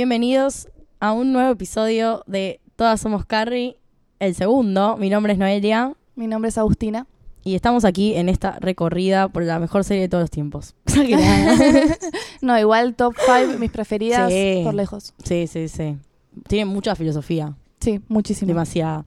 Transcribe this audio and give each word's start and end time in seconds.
Bienvenidos 0.00 0.68
a 1.00 1.12
un 1.12 1.32
nuevo 1.32 1.50
episodio 1.50 2.22
de 2.26 2.60
Todas 2.76 3.00
Somos 3.00 3.24
Carrie, 3.24 3.78
el 4.18 4.34
segundo. 4.34 4.98
Mi 4.98 5.08
nombre 5.08 5.32
es 5.32 5.38
Noelia 5.38 5.94
Mi 6.16 6.26
nombre 6.26 6.50
es 6.50 6.58
Agustina. 6.58 7.06
y 7.44 7.54
estamos 7.54 7.86
aquí 7.86 8.12
en 8.14 8.28
esta 8.28 8.58
recorrida 8.60 9.28
por 9.28 9.42
la 9.44 9.58
mejor 9.58 9.84
serie 9.84 10.02
de 10.02 10.10
todos 10.10 10.24
los 10.24 10.30
tiempos. 10.30 10.74
No, 12.42 12.58
igual 12.58 12.94
top 12.94 13.14
5, 13.24 13.58
mis 13.58 13.70
preferidas 13.70 14.30
Sí. 14.30 14.60
por 14.64 14.74
lejos. 14.74 15.14
sí, 15.24 15.46
sí, 15.46 15.66
sí. 15.68 15.96
Tiene 16.46 16.66
mucha 16.66 16.94
filosofía, 16.94 17.56
Sí, 17.80 18.02
muchísimo. 18.08 18.48
demasiada. 18.48 19.06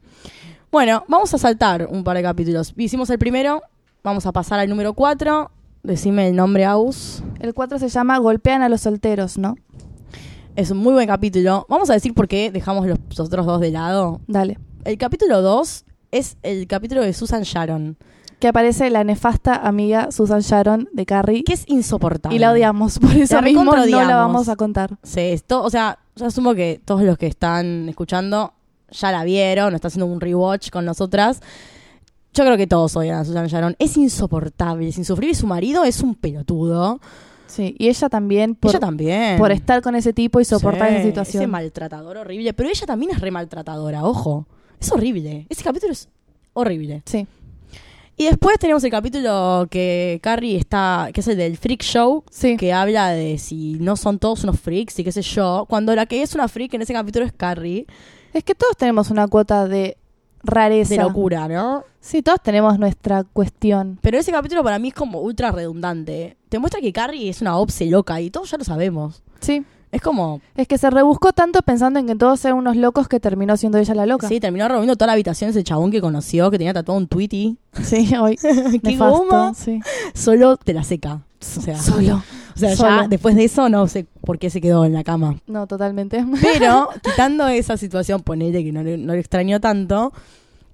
Bueno, 0.71 1.05
vamos 1.07 1.31
a 1.35 1.37
saltar 1.37 1.87
un 1.91 2.03
par 2.03 2.17
de 2.17 2.23
capítulos. 2.23 2.73
Hicimos 2.75 3.11
el 3.11 3.19
primero, 3.19 3.61
vamos 4.03 4.25
a 4.25 4.31
pasar 4.31 4.59
al 4.59 4.67
número 4.67 4.95
4. 4.95 5.51
Decime 5.83 6.27
el 6.29 6.35
nombre, 6.35 6.65
Aus. 6.65 7.21
El 7.39 7.53
4 7.53 7.77
se 7.77 7.89
llama 7.89 8.17
Golpean 8.17 8.63
a 8.63 8.69
los 8.69 8.81
solteros, 8.81 9.37
¿no? 9.37 9.55
Es 10.55 10.71
un 10.71 10.77
muy 10.77 10.93
buen 10.93 11.07
capítulo. 11.07 11.65
Vamos 11.69 11.89
a 11.89 11.93
decir 11.93 12.13
por 12.13 12.27
qué 12.27 12.51
dejamos 12.51 12.85
los, 12.87 12.99
los 13.09 13.19
otros 13.19 13.45
dos 13.45 13.61
de 13.61 13.71
lado. 13.71 14.19
Dale. 14.27 14.59
El 14.83 14.97
capítulo 14.97 15.41
2 15.41 15.85
es 16.11 16.37
el 16.43 16.67
capítulo 16.67 17.01
de 17.01 17.13
Susan 17.13 17.43
Sharon, 17.43 17.97
Que 18.39 18.47
aparece 18.47 18.89
la 18.89 19.03
nefasta 19.03 19.55
amiga 19.55 20.11
Susan 20.11 20.41
Sharon 20.41 20.89
de 20.93 21.05
Carrie. 21.05 21.43
que 21.43 21.53
es 21.53 21.63
insoportable. 21.67 22.35
Y 22.35 22.39
la 22.39 22.51
odiamos, 22.51 22.99
por 22.99 23.11
eso 23.11 23.35
La 23.35 23.41
mismo 23.41 23.63
no 23.63 23.85
la 23.85 24.15
vamos 24.15 24.49
a 24.49 24.55
contar. 24.55 24.97
Sí, 25.03 25.19
esto, 25.21 25.63
o 25.63 25.69
sea, 25.69 25.99
yo 26.15 26.25
asumo 26.25 26.55
que 26.55 26.81
todos 26.83 27.03
los 27.03 27.17
que 27.17 27.27
están 27.27 27.87
escuchando 27.89 28.53
ya 28.91 29.11
la 29.11 29.23
vieron, 29.23 29.75
está 29.75 29.87
haciendo 29.89 30.07
un 30.07 30.19
rewatch 30.19 30.71
con 30.71 30.85
nosotras. 30.85 31.41
Yo 32.33 32.43
creo 32.43 32.57
que 32.57 32.67
todos 32.67 32.95
odian 32.95 33.19
a 33.19 33.25
Susan 33.25 33.47
Sharon. 33.47 33.75
Es 33.79 33.97
insoportable, 33.97 34.87
es 34.87 34.97
insufrible. 34.97 35.31
Y 35.31 35.35
su 35.35 35.47
marido 35.47 35.83
es 35.83 36.01
un 36.01 36.15
pelotudo. 36.15 36.99
Sí, 37.49 37.75
y 37.77 37.89
ella 37.89 38.07
también 38.09 38.55
por, 38.55 38.71
ella 38.71 38.79
también. 38.79 39.37
por 39.37 39.51
estar 39.51 39.81
con 39.81 39.95
ese 39.95 40.13
tipo 40.13 40.39
y 40.39 40.45
soportar 40.45 40.89
Sí, 40.89 40.95
esa 40.95 41.03
situación. 41.03 41.43
Ese 41.43 41.47
maltratador 41.47 42.17
horrible. 42.17 42.53
Pero 42.53 42.69
ella 42.69 42.85
también 42.85 43.11
es 43.11 43.19
re 43.19 43.31
maltratadora, 43.31 44.05
ojo. 44.05 44.45
Es 44.79 44.91
horrible. 44.91 45.45
Ese 45.49 45.63
capítulo 45.63 45.91
es 45.91 46.07
horrible. 46.53 47.01
Sí, 47.05 47.25
Y 48.17 48.25
después 48.25 48.57
tenemos 48.59 48.83
el 48.83 48.91
capítulo 48.91 49.67
que 49.71 50.19
Carrie 50.21 50.57
está, 50.57 51.09
que 51.13 51.21
es 51.21 51.27
el 51.27 51.37
del 51.37 51.57
Freak 51.57 51.81
Show, 51.83 52.23
sí. 52.29 52.55
que 52.57 52.71
habla 52.73 53.09
de 53.11 53.37
si 53.37 53.73
no 53.79 53.95
son 53.95 54.19
todos 54.19 54.43
unos 54.43 54.59
freaks 54.59 54.99
y 54.99 55.03
qué 55.03 55.11
sé 55.11 55.21
yo. 55.21 55.65
Cuando 55.69 55.95
la 55.95 56.05
que 56.05 56.21
es 56.21 56.35
una 56.35 56.47
freak 56.47 56.73
en 56.75 56.81
ese 56.83 56.93
capítulo 56.93 57.25
es 57.25 57.33
Carrie, 57.33 57.85
Es 58.33 58.43
que 58.43 58.53
todos 58.55 58.77
tenemos 58.77 59.09
una 59.09 59.27
cuota 59.27 59.67
de 59.67 59.97
rareza. 60.43 60.95
de 60.95 61.01
locura, 61.01 61.47
¿no? 61.47 61.83
Sí, 62.01 62.21
todos 62.21 62.41
tenemos 62.41 62.79
nuestra 62.79 63.23
cuestión. 63.23 63.99
Pero 64.01 64.17
ese 64.17 64.31
capítulo 64.31 64.63
para 64.63 64.79
mí 64.79 64.89
es 64.89 64.93
como 64.93 65.19
ultra 65.19 65.51
redundante. 65.51 66.37
Te 66.49 66.59
muestra 66.59 66.81
que 66.81 66.93
Carrie 66.93 67.29
es 67.29 67.41
una 67.41 67.57
obse 67.57 67.85
loca 67.87 68.19
y 68.21 68.29
todos 68.29 68.49
ya 68.49 68.57
lo 68.57 68.63
sabemos. 68.63 69.21
Sí. 69.41 69.63
Es 69.91 70.01
como, 70.03 70.39
Es 70.55 70.67
que 70.67 70.77
se 70.77 70.89
rebuscó 70.91 71.33
tanto 71.33 71.63
pensando 71.63 71.99
en 71.99 72.05
que 72.05 72.15
todos 72.15 72.45
eran 72.45 72.57
unos 72.59 72.75
locos 72.75 73.07
que 73.07 73.19
terminó 73.19 73.57
siendo 73.57 73.79
ella 73.79 73.95
la 73.95 74.05
loca. 74.05 74.27
sí, 74.27 74.39
terminó 74.39 74.67
reuniendo 74.67 74.95
toda 74.95 75.07
la 75.07 75.13
habitación 75.13 75.49
ese 75.49 75.63
chabón 75.63 75.89
que 75.89 75.99
conoció, 75.99 76.51
que 76.51 76.59
tenía 76.59 76.73
tatuado 76.73 76.99
un 76.99 77.07
Tweety. 77.07 77.57
Sí, 77.81 78.15
hoy. 78.15 78.37
¡Qué 78.83 78.97
goma! 78.97 79.53
Sí. 79.55 79.79
Solo 80.13 80.57
te 80.57 80.73
la 80.73 80.83
seca. 80.83 81.23
O 81.57 81.61
sea, 81.61 81.77
Solo. 81.79 82.21
O 82.55 82.59
sea, 82.59 82.73
ya 82.75 83.07
después 83.07 83.35
de 83.35 83.45
eso 83.45 83.69
no 83.69 83.87
sé 83.87 84.05
por 84.21 84.37
qué 84.37 84.49
se 84.49 84.61
quedó 84.61 84.85
en 84.85 84.93
la 84.93 85.03
cama. 85.03 85.39
No, 85.47 85.65
totalmente. 85.65 86.23
Pero 86.41 86.89
quitando 87.03 87.47
esa 87.47 87.77
situación, 87.77 88.21
ponele 88.21 88.63
que 88.63 88.71
no 88.71 88.83
le 88.83 89.19
extrañó 89.19 89.59
tanto, 89.59 90.13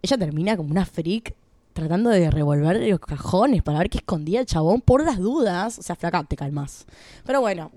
ella 0.05 0.17
termina 0.17 0.55
como 0.57 0.71
una 0.71 0.85
freak 0.85 1.35
tratando 1.73 2.09
de 2.09 2.31
revolver 2.31 2.81
los 2.89 2.99
cajones 3.01 3.61
para 3.61 3.79
ver 3.79 3.89
qué 3.89 3.97
escondía 3.97 4.39
el 4.39 4.45
chabón 4.45 4.79
por 4.81 5.03
las 5.03 5.19
dudas. 5.19 5.77
O 5.77 5.81
sea, 5.81 5.95
flaca, 5.95 6.23
te 6.23 6.37
calmas. 6.37 6.85
Pero 7.25 7.41
bueno, 7.41 7.71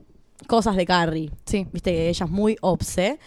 cosas 0.47 0.77
de 0.77 0.87
Carrie. 0.87 1.31
Sí. 1.47 1.67
Viste 1.73 1.91
que 1.93 2.09
ella 2.09 2.25
es 2.27 2.31
muy 2.31 2.57
obse. 2.61 3.19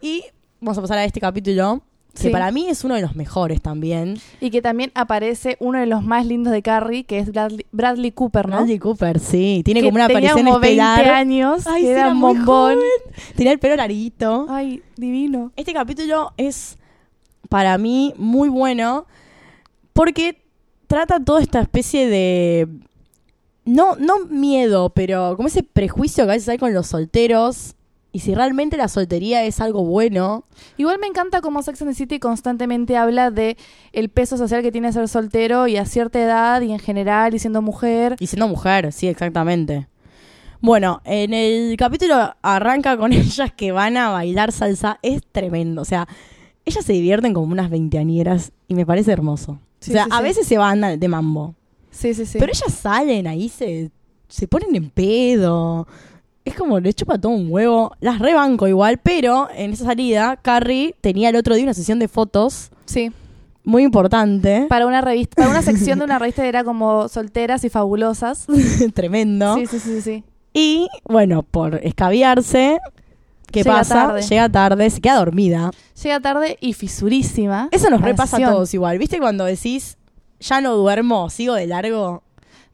Y 0.00 0.24
vamos 0.60 0.78
a 0.78 0.80
pasar 0.80 0.98
a 0.98 1.04
este 1.04 1.20
capítulo, 1.20 1.82
que 2.18 2.30
para 2.30 2.50
mí 2.52 2.68
es 2.68 2.84
uno 2.84 2.94
de 2.94 3.02
los 3.02 3.16
mejores 3.16 3.60
también. 3.60 4.18
Y 4.40 4.50
que 4.50 4.62
también 4.62 4.92
aparece 4.94 5.56
uno 5.60 5.78
de 5.78 5.86
los 5.86 6.02
más 6.02 6.24
lindos 6.26 6.52
de 6.54 6.62
Carrie, 6.62 7.04
que 7.04 7.18
es 7.18 7.30
Bradley, 7.30 7.66
Bradley 7.72 8.12
Cooper, 8.12 8.48
¿no? 8.48 8.56
Bradley 8.56 8.78
Cooper, 8.78 9.18
sí. 9.18 9.60
Tiene 9.64 9.80
Que 9.80 9.86
como 9.88 9.96
una 9.96 10.06
tenía 10.06 10.30
aparición 10.30 10.46
como 10.46 10.60
20 10.60 10.82
estelar. 10.82 11.14
años, 11.14 11.66
Ay, 11.66 11.82
que 11.82 11.90
era 11.90 12.00
era 12.06 12.14
bombón. 12.14 12.78
Tenía 13.36 13.52
el 13.52 13.58
pelo 13.58 13.76
larguito. 13.76 14.46
Ay, 14.48 14.82
divino. 14.96 15.52
Este 15.56 15.74
capítulo 15.74 16.32
es 16.36 16.78
para 17.54 17.78
mí 17.78 18.12
muy 18.16 18.48
bueno 18.48 19.06
porque 19.92 20.42
trata 20.88 21.20
toda 21.20 21.40
esta 21.40 21.60
especie 21.60 22.08
de 22.08 22.66
no 23.64 23.94
no 23.94 24.26
miedo, 24.26 24.90
pero 24.90 25.36
como 25.36 25.46
ese 25.46 25.62
prejuicio 25.62 26.24
que 26.24 26.32
a 26.32 26.34
veces 26.34 26.48
hay 26.48 26.58
con 26.58 26.74
los 26.74 26.88
solteros 26.88 27.76
y 28.10 28.18
si 28.18 28.34
realmente 28.34 28.76
la 28.76 28.88
soltería 28.88 29.44
es 29.44 29.60
algo 29.60 29.84
bueno. 29.84 30.46
Igual 30.78 30.98
me 30.98 31.06
encanta 31.06 31.40
cómo 31.42 31.62
Sex 31.62 31.80
and 31.82 31.92
the 31.92 31.94
City 31.94 32.18
constantemente 32.18 32.96
habla 32.96 33.30
de 33.30 33.56
el 33.92 34.08
peso 34.08 34.36
social 34.36 34.60
que 34.60 34.72
tiene 34.72 34.92
ser 34.92 35.06
soltero 35.06 35.68
y 35.68 35.76
a 35.76 35.84
cierta 35.84 36.20
edad 36.20 36.60
y 36.60 36.72
en 36.72 36.80
general 36.80 37.34
y 37.34 37.38
siendo 37.38 37.62
mujer. 37.62 38.16
Y 38.18 38.26
siendo 38.26 38.48
mujer, 38.48 38.92
sí, 38.92 39.06
exactamente. 39.06 39.86
Bueno, 40.60 41.02
en 41.04 41.32
el 41.32 41.76
capítulo 41.76 42.34
arranca 42.42 42.96
con 42.96 43.12
ellas 43.12 43.52
que 43.52 43.70
van 43.70 43.96
a 43.96 44.10
bailar 44.10 44.50
salsa. 44.50 44.98
Es 45.02 45.22
tremendo. 45.30 45.82
O 45.82 45.84
sea, 45.84 46.08
ellas 46.64 46.84
se 46.84 46.92
divierten 46.92 47.34
como 47.34 47.52
unas 47.52 47.70
veinteañeras 47.70 48.52
y 48.68 48.74
me 48.74 48.86
parece 48.86 49.12
hermoso. 49.12 49.58
Sí, 49.80 49.90
o 49.90 49.94
sea, 49.94 50.04
sí, 50.04 50.10
a 50.12 50.16
sí. 50.18 50.22
veces 50.22 50.46
se 50.46 50.58
van 50.58 50.98
de 50.98 51.08
mambo. 51.08 51.54
Sí, 51.90 52.14
sí, 52.14 52.26
sí. 52.26 52.38
Pero 52.38 52.52
ellas 52.52 52.72
salen 52.72 53.26
ahí, 53.26 53.48
se, 53.48 53.90
se 54.28 54.48
ponen 54.48 54.74
en 54.74 54.90
pedo. 54.90 55.86
Es 56.44 56.54
como 56.54 56.80
le 56.80 56.92
chupa 56.92 57.18
todo 57.18 57.32
un 57.32 57.50
huevo. 57.50 57.92
Las 58.00 58.18
rebanco 58.18 58.66
igual, 58.66 58.98
pero 59.02 59.48
en 59.54 59.72
esa 59.72 59.84
salida, 59.84 60.36
Carrie 60.42 60.94
tenía 61.00 61.28
el 61.28 61.36
otro 61.36 61.54
día 61.54 61.64
una 61.64 61.74
sesión 61.74 61.98
de 61.98 62.08
fotos 62.08 62.70
sí. 62.84 63.12
muy 63.62 63.82
importante. 63.82 64.66
Para 64.68 64.86
una 64.86 65.00
revista, 65.00 65.36
para 65.36 65.50
una 65.50 65.62
sección 65.62 65.98
de 65.98 66.04
una 66.04 66.18
revista 66.20 66.46
era 66.46 66.64
como 66.64 67.08
solteras 67.08 67.64
y 67.64 67.68
fabulosas. 67.68 68.46
Tremendo. 68.94 69.54
Sí, 69.56 69.66
sí, 69.66 69.78
sí, 69.78 70.00
sí. 70.00 70.24
Y 70.52 70.88
bueno, 71.04 71.42
por 71.42 71.76
escabiarse, 71.76 72.78
¿qué 73.54 73.62
Llega 73.62 73.76
pasa? 73.78 73.94
tarde. 73.94 74.22
Llega 74.22 74.48
tarde, 74.48 74.90
se 74.90 75.00
queda 75.00 75.16
dormida. 75.16 75.70
Llega 76.02 76.20
tarde 76.20 76.58
y 76.60 76.72
fisurísima. 76.72 77.68
Eso 77.70 77.88
nos 77.88 78.00
repasa 78.00 78.36
a 78.36 78.50
todos 78.50 78.74
igual. 78.74 78.98
¿Viste 78.98 79.18
cuando 79.18 79.44
decís, 79.44 79.96
ya 80.40 80.60
no 80.60 80.74
duermo, 80.76 81.30
sigo 81.30 81.54
de 81.54 81.66
largo? 81.66 82.22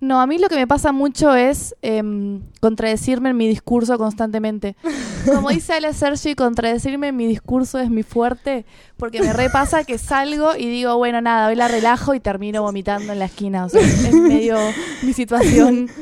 No, 0.00 0.18
a 0.18 0.26
mí 0.26 0.38
lo 0.38 0.48
que 0.48 0.56
me 0.56 0.66
pasa 0.66 0.92
mucho 0.92 1.34
es 1.34 1.76
em, 1.82 2.40
contradecirme 2.60 3.28
en 3.28 3.36
mi 3.36 3.46
discurso 3.46 3.98
constantemente. 3.98 4.74
Como 5.26 5.50
dice 5.50 5.74
Ale 5.74 5.92
Sergi, 5.92 6.34
contradecirme 6.34 7.08
en 7.08 7.16
mi 7.16 7.26
discurso 7.26 7.78
es 7.78 7.90
mi 7.90 8.02
fuerte, 8.02 8.64
porque 8.96 9.20
me 9.20 9.34
repasa 9.34 9.84
que 9.84 9.98
salgo 9.98 10.56
y 10.56 10.70
digo, 10.70 10.96
bueno, 10.96 11.20
nada, 11.20 11.48
hoy 11.48 11.54
la 11.54 11.68
relajo 11.68 12.14
y 12.14 12.20
termino 12.20 12.62
vomitando 12.62 13.12
en 13.12 13.18
la 13.18 13.26
esquina. 13.26 13.66
O 13.66 13.68
sea, 13.68 13.82
es 13.82 14.14
medio 14.14 14.56
mi 15.02 15.12
situación. 15.12 15.88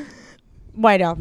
Bueno, 0.80 1.18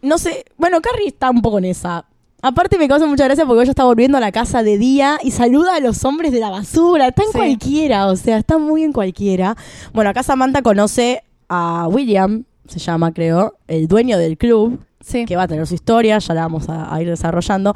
no 0.00 0.16
sé. 0.16 0.44
Bueno, 0.56 0.80
Carrie 0.80 1.08
está 1.08 1.28
un 1.28 1.42
poco 1.42 1.58
en 1.58 1.64
esa. 1.64 2.06
Aparte 2.46 2.76
me 2.76 2.88
causa 2.88 3.06
mucha 3.06 3.24
gracia 3.24 3.46
porque 3.46 3.62
ella 3.62 3.70
está 3.70 3.84
volviendo 3.84 4.18
a 4.18 4.20
la 4.20 4.30
casa 4.30 4.62
de 4.62 4.76
día 4.76 5.18
y 5.22 5.30
saluda 5.30 5.76
a 5.76 5.80
los 5.80 6.04
hombres 6.04 6.30
de 6.30 6.40
la 6.40 6.50
basura. 6.50 7.08
Está 7.08 7.22
en 7.22 7.28
Sí. 7.32 7.38
cualquiera, 7.38 8.06
o 8.08 8.16
sea, 8.16 8.36
está 8.36 8.58
muy 8.58 8.84
en 8.84 8.92
cualquiera. 8.92 9.56
Bueno, 9.94 10.10
acá 10.10 10.22
Samantha 10.22 10.60
conoce 10.60 11.24
a 11.48 11.88
William, 11.88 12.44
se 12.68 12.78
llama 12.80 13.12
creo, 13.14 13.54
el 13.66 13.88
dueño 13.88 14.18
del 14.18 14.36
club, 14.36 14.78
Sí. 15.00 15.24
que 15.24 15.36
va 15.36 15.44
a 15.44 15.48
tener 15.48 15.66
su 15.66 15.72
historia, 15.74 16.18
ya 16.18 16.34
la 16.34 16.42
vamos 16.42 16.68
a, 16.68 16.94
a 16.94 17.00
ir 17.00 17.08
desarrollando. 17.08 17.74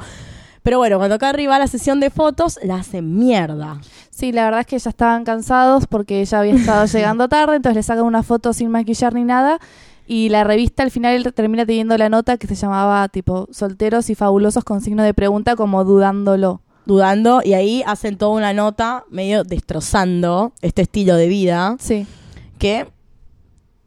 Pero 0.61 0.77
bueno, 0.77 0.97
cuando 0.99 1.17
Carrie 1.17 1.47
va 1.47 1.55
a 1.55 1.59
la 1.59 1.67
sesión 1.67 1.99
de 1.99 2.11
fotos, 2.11 2.59
la 2.61 2.75
hace 2.75 3.01
mierda. 3.01 3.79
Sí, 4.11 4.31
la 4.31 4.43
verdad 4.43 4.59
es 4.59 4.65
que 4.67 4.77
ya 4.77 4.89
estaban 4.91 5.23
cansados 5.23 5.87
porque 5.87 6.21
ella 6.21 6.41
había 6.41 6.53
estado 6.53 6.85
llegando 6.93 7.27
tarde, 7.27 7.55
entonces 7.55 7.75
le 7.75 7.81
sacan 7.83 8.05
una 8.05 8.21
foto 8.21 8.53
sin 8.53 8.69
maquillar 8.69 9.15
ni 9.15 9.23
nada. 9.23 9.57
Y 10.11 10.29
la 10.29 10.43
revista 10.43 10.81
al 10.81 10.89
final 10.89 11.31
termina 11.35 11.67
teniendo 11.67 11.95
la 11.95 12.09
nota 12.09 12.37
que 12.37 12.47
se 12.47 12.55
llamaba 12.55 13.07
tipo 13.09 13.47
solteros 13.51 14.09
y 14.09 14.15
fabulosos 14.15 14.63
con 14.63 14.81
signo 14.81 15.03
de 15.03 15.13
pregunta 15.13 15.55
como 15.55 15.85
dudándolo. 15.85 16.63
Dudando, 16.87 17.41
y 17.45 17.53
ahí 17.53 17.83
hacen 17.85 18.17
toda 18.17 18.31
una 18.31 18.51
nota 18.51 19.05
medio 19.11 19.43
destrozando 19.43 20.53
este 20.61 20.81
estilo 20.81 21.15
de 21.15 21.27
vida. 21.27 21.75
Sí, 21.79 22.07
que 22.57 22.87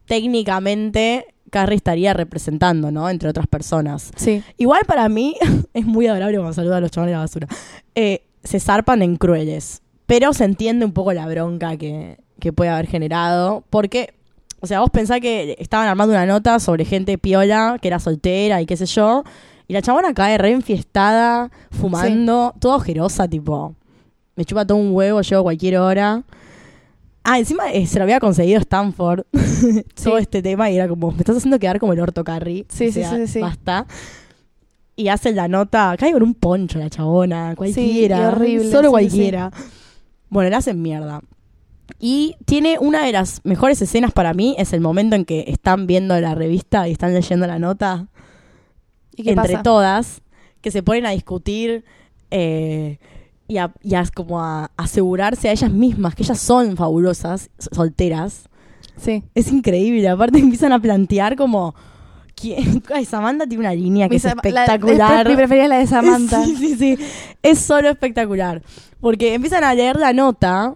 técnicamente 0.07 1.27
Carrie 1.51 1.75
estaría 1.75 2.15
representando, 2.15 2.93
¿no? 2.93 3.11
Entre 3.11 3.29
otras 3.29 3.49
personas. 3.49 4.13
sí. 4.15 4.45
Igual 4.59 4.83
para 4.87 5.09
mí 5.09 5.35
es 5.75 5.85
muy 5.85 6.07
adorable 6.07 6.37
cuando 6.37 6.55
saluda 6.55 6.77
a 6.77 6.81
los 6.81 6.93
chavales 6.93 7.11
de 7.11 7.17
la 7.17 7.23
basura. 7.23 7.49
Eh, 7.97 8.23
se 8.45 8.61
zarpan 8.61 9.03
en 9.03 9.17
crueles, 9.17 9.83
pero 10.07 10.33
se 10.35 10.45
entiende 10.45 10.85
un 10.85 10.93
poco 10.93 11.13
la 11.13 11.27
bronca 11.27 11.77
que, 11.77 12.21
que 12.39 12.53
puede 12.53 12.71
haber 12.71 12.87
generado, 12.87 13.65
porque, 13.71 14.15
o 14.63 14.67
sea, 14.67 14.81
vos 14.81 14.89
pensás 14.91 15.21
que 15.21 15.57
estaban 15.59 15.87
armando 15.89 16.15
una 16.15 16.25
nota 16.25 16.59
sobre 16.61 16.85
gente 16.87 17.19
piola, 17.19 17.77
que 17.83 17.89
era 17.89 17.99
soltera 17.99 18.63
y 18.63 18.67
qué 18.67 18.77
sé 18.79 18.87
yo, 18.87 19.25
y 19.69 19.73
la 19.75 19.83
chabona 19.83 20.15
cae 20.15 20.39
re 20.39 20.53
enfiestada, 20.53 21.51
fumando, 21.71 22.55
toda 22.61 22.77
ojerosa, 22.77 23.29
tipo, 23.29 23.75
me 24.37 24.45
chupa 24.45 24.65
todo 24.67 24.79
un 24.79 24.95
huevo, 24.95 25.21
llego 25.21 25.41
a 25.41 25.45
cualquier 25.45 25.77
hora. 25.79 26.23
Ah, 27.25 27.39
encima 27.39 27.71
eh, 27.73 27.87
se 27.87 27.99
lo 27.99 28.05
había 28.05 28.19
conseguido 28.19 28.59
Stanford 28.61 29.25
todo 29.33 30.17
Sí. 30.17 30.23
este 30.23 30.43
tema 30.43 30.71
y 30.71 30.77
era 30.77 30.89
como, 30.89 31.11
me 31.13 31.19
estás 31.19 31.37
haciendo 31.37 31.59
quedar 31.59 31.79
como 31.79 31.93
el 31.93 32.01
orto 32.01 32.25
Carrie. 32.25 32.65
Sí, 32.69 32.89
O 32.89 32.93
sí, 32.93 33.01
sea, 33.01 33.17
sí, 33.17 33.27
sí. 33.29 33.41
Basta. 33.41 33.87
y 34.97 35.09
hace 35.09 35.33
la 35.33 35.49
nota, 35.49 35.95
cae 35.99 36.13
con 36.13 36.23
un 36.23 36.35
poncho 36.35 36.79
la 36.79 36.91
chabona, 36.91 37.55
cualquiera. 37.57 38.19
y 38.19 38.25
horrible, 38.25 38.71
Solo 38.71 38.89
sí, 38.89 38.91
cualquiera. 38.91 39.51
Bueno, 40.29 40.51
le 40.51 40.57
hacen 40.57 40.81
mierda. 40.83 41.21
Y 42.05 42.35
tiene 42.47 42.79
una 42.81 43.05
de 43.07 43.13
las 43.13 43.41
mejores 43.45 43.81
escenas 43.81 44.11
para 44.11 44.35
mí, 44.35 44.57
es 44.59 44.73
el 44.73 44.81
momento 44.81 45.15
en 45.15 45.25
que 45.25 45.45
están 45.47 45.87
viendo 45.87 46.19
la 46.21 46.35
revista 46.35 46.89
y 46.89 46.93
están 46.93 47.15
leyendo 47.15 47.47
la 47.47 47.61
nota 47.61 48.09
¿Y 49.15 49.23
qué 49.23 49.31
entre 49.31 49.53
pasa? 49.53 49.63
todas, 49.63 50.21
que 50.61 50.73
se 50.73 50.83
ponen 50.83 51.07
a 51.07 51.11
discutir 51.11 51.85
eh, 52.33 52.99
y, 53.47 53.59
a, 53.59 53.73
y 53.83 53.95
a 53.95 54.05
como 54.13 54.41
a 54.43 54.73
asegurarse 54.77 55.49
a 55.49 55.53
ellas 55.53 55.71
mismas 55.71 56.17
que 56.17 56.25
ellas 56.25 56.41
son 56.41 56.77
fabulosas, 56.77 57.51
solteras. 57.59 58.49
Sí. 58.97 59.23
Es 59.37 59.53
increíble. 59.53 60.09
Aparte 60.09 60.39
empiezan 60.41 60.73
a 60.73 60.81
plantear 60.81 61.37
como... 61.37 61.75
¿quién? 62.35 62.83
Ay, 62.93 63.05
Samantha 63.05 63.47
tiene 63.47 63.61
una 63.61 63.75
línea 63.75 64.09
que 64.09 64.15
Mi 64.15 64.17
es 64.17 64.25
la- 64.25 64.31
espectacular. 64.33 65.29
mi 65.29 65.37
preferida 65.37 65.65
es 65.65 65.69
la 65.71 65.79
de 65.79 65.87
Samantha. 65.87 66.45
Sí, 66.47 66.57
sí, 66.57 66.75
sí. 66.75 66.99
Es 67.45 67.61
solo 67.61 67.89
espectacular. 67.91 68.61
Porque 69.01 69.35
empiezan 69.35 69.63
a 69.63 69.73
leer 69.73 69.97
la 70.01 70.13
nota 70.13 70.75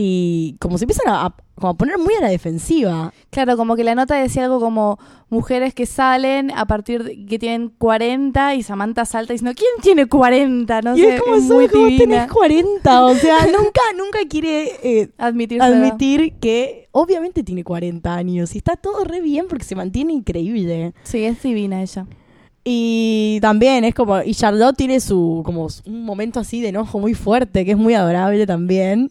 y 0.00 0.54
como 0.60 0.78
se 0.78 0.84
empiezan 0.84 1.08
a, 1.12 1.26
a- 1.26 1.34
como 1.56 1.70
a 1.70 1.74
poner 1.74 1.98
muy 1.98 2.14
a 2.14 2.20
la 2.20 2.28
defensiva. 2.28 3.12
Claro, 3.30 3.56
como 3.56 3.74
que 3.74 3.82
la 3.82 3.96
nota 3.96 4.14
decía 4.14 4.44
algo 4.44 4.60
como 4.60 4.96
mujeres 5.28 5.74
que 5.74 5.86
salen 5.86 6.52
a 6.52 6.66
partir 6.66 7.02
de 7.02 7.26
que 7.26 7.36
tienen 7.40 7.70
40 7.78 8.54
y 8.54 8.62
Samantha 8.62 9.04
salta 9.04 9.32
diciendo, 9.32 9.54
¿quién 9.56 9.70
tiene 9.82 10.06
40? 10.06 10.82
No 10.82 10.96
y 10.96 11.00
sé, 11.00 11.16
es 11.16 11.20
como, 11.22 11.34
es 11.34 11.48
"Soy 11.48 11.56
muy 11.56 11.68
que 11.68 11.76
vos 11.76 11.88
tenés 11.88 11.98
divina. 11.98 12.28
40. 12.32 13.04
O 13.06 13.14
sea, 13.16 13.38
nunca, 13.46 13.80
nunca 13.96 14.18
quiere 14.30 14.70
eh, 14.84 15.08
Admitírselo. 15.18 15.74
admitir 15.74 16.34
que 16.34 16.88
obviamente 16.92 17.42
tiene 17.42 17.64
40 17.64 18.14
años 18.14 18.54
y 18.54 18.58
está 18.58 18.76
todo 18.76 19.02
re 19.02 19.20
bien 19.20 19.46
porque 19.48 19.64
se 19.64 19.74
mantiene 19.74 20.12
increíble. 20.12 20.92
Sí, 21.02 21.24
es 21.24 21.42
divina 21.42 21.82
ella. 21.82 22.06
Y 22.64 23.38
también 23.40 23.84
es 23.84 23.94
como, 23.94 24.20
y 24.22 24.34
Charlotte 24.34 24.76
tiene 24.76 25.00
su, 25.00 25.42
como 25.44 25.66
un 25.86 26.04
momento 26.04 26.38
así 26.38 26.60
de 26.60 26.68
enojo 26.68 26.98
muy 27.00 27.14
fuerte, 27.14 27.64
que 27.64 27.72
es 27.72 27.76
muy 27.78 27.94
adorable 27.94 28.46
también. 28.46 29.10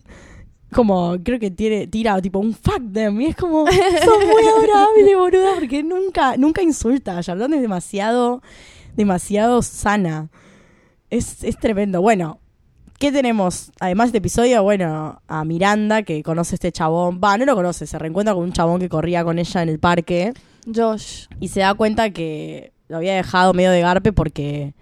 Como, 0.72 1.16
creo 1.24 1.40
que 1.40 1.50
tiene, 1.50 1.88
tira 1.88 2.22
tipo 2.22 2.40
un 2.40 2.54
fuck 2.54 2.82
them. 2.92 3.20
Y 3.22 3.28
es 3.28 3.36
como, 3.36 3.66
son 4.04 4.28
muy 4.28 4.44
adorables, 4.44 5.18
boluda, 5.18 5.56
porque 5.56 5.84
nunca, 5.84 6.36
nunca 6.38 6.62
insulta. 6.62 7.22
Charlotte 7.22 7.54
es 7.54 7.62
demasiado, 7.62 8.42
demasiado 8.96 9.62
sana. 9.62 10.30
Es, 11.10 11.44
es 11.44 11.58
tremendo. 11.58 12.02
Bueno, 12.02 12.40
¿qué 13.00 13.12
tenemos? 13.12 13.72
Además 13.80 14.08
de 14.08 14.10
este 14.10 14.18
episodio, 14.20 14.64
bueno, 14.64 15.22
a 15.28 15.46
Miranda, 15.46 16.04
que 16.04 16.24
conoce 16.24 16.56
a 16.56 16.58
este 16.58 16.72
chabón. 16.72 17.22
Va, 17.24 17.38
no 17.38 17.46
lo 17.46 17.56
conoce, 17.56 17.88
se 17.88 17.98
reencuentra 17.98 18.34
con 18.34 18.44
un 18.44 18.54
chabón 18.54 18.80
que 18.80 18.90
corría 18.90 19.24
con 19.24 19.40
ella 19.40 19.64
en 19.64 19.70
el 19.70 19.80
parque 19.80 20.34
Josh. 20.74 21.28
y 21.40 21.48
se 21.48 21.62
da 21.62 21.74
cuenta 21.74 22.10
que 22.10 22.74
lo 22.88 22.98
había 22.98 23.16
dejado 23.16 23.54
medio 23.54 23.72
de 23.72 23.82
garpe 23.82 24.12
porque 24.14 24.74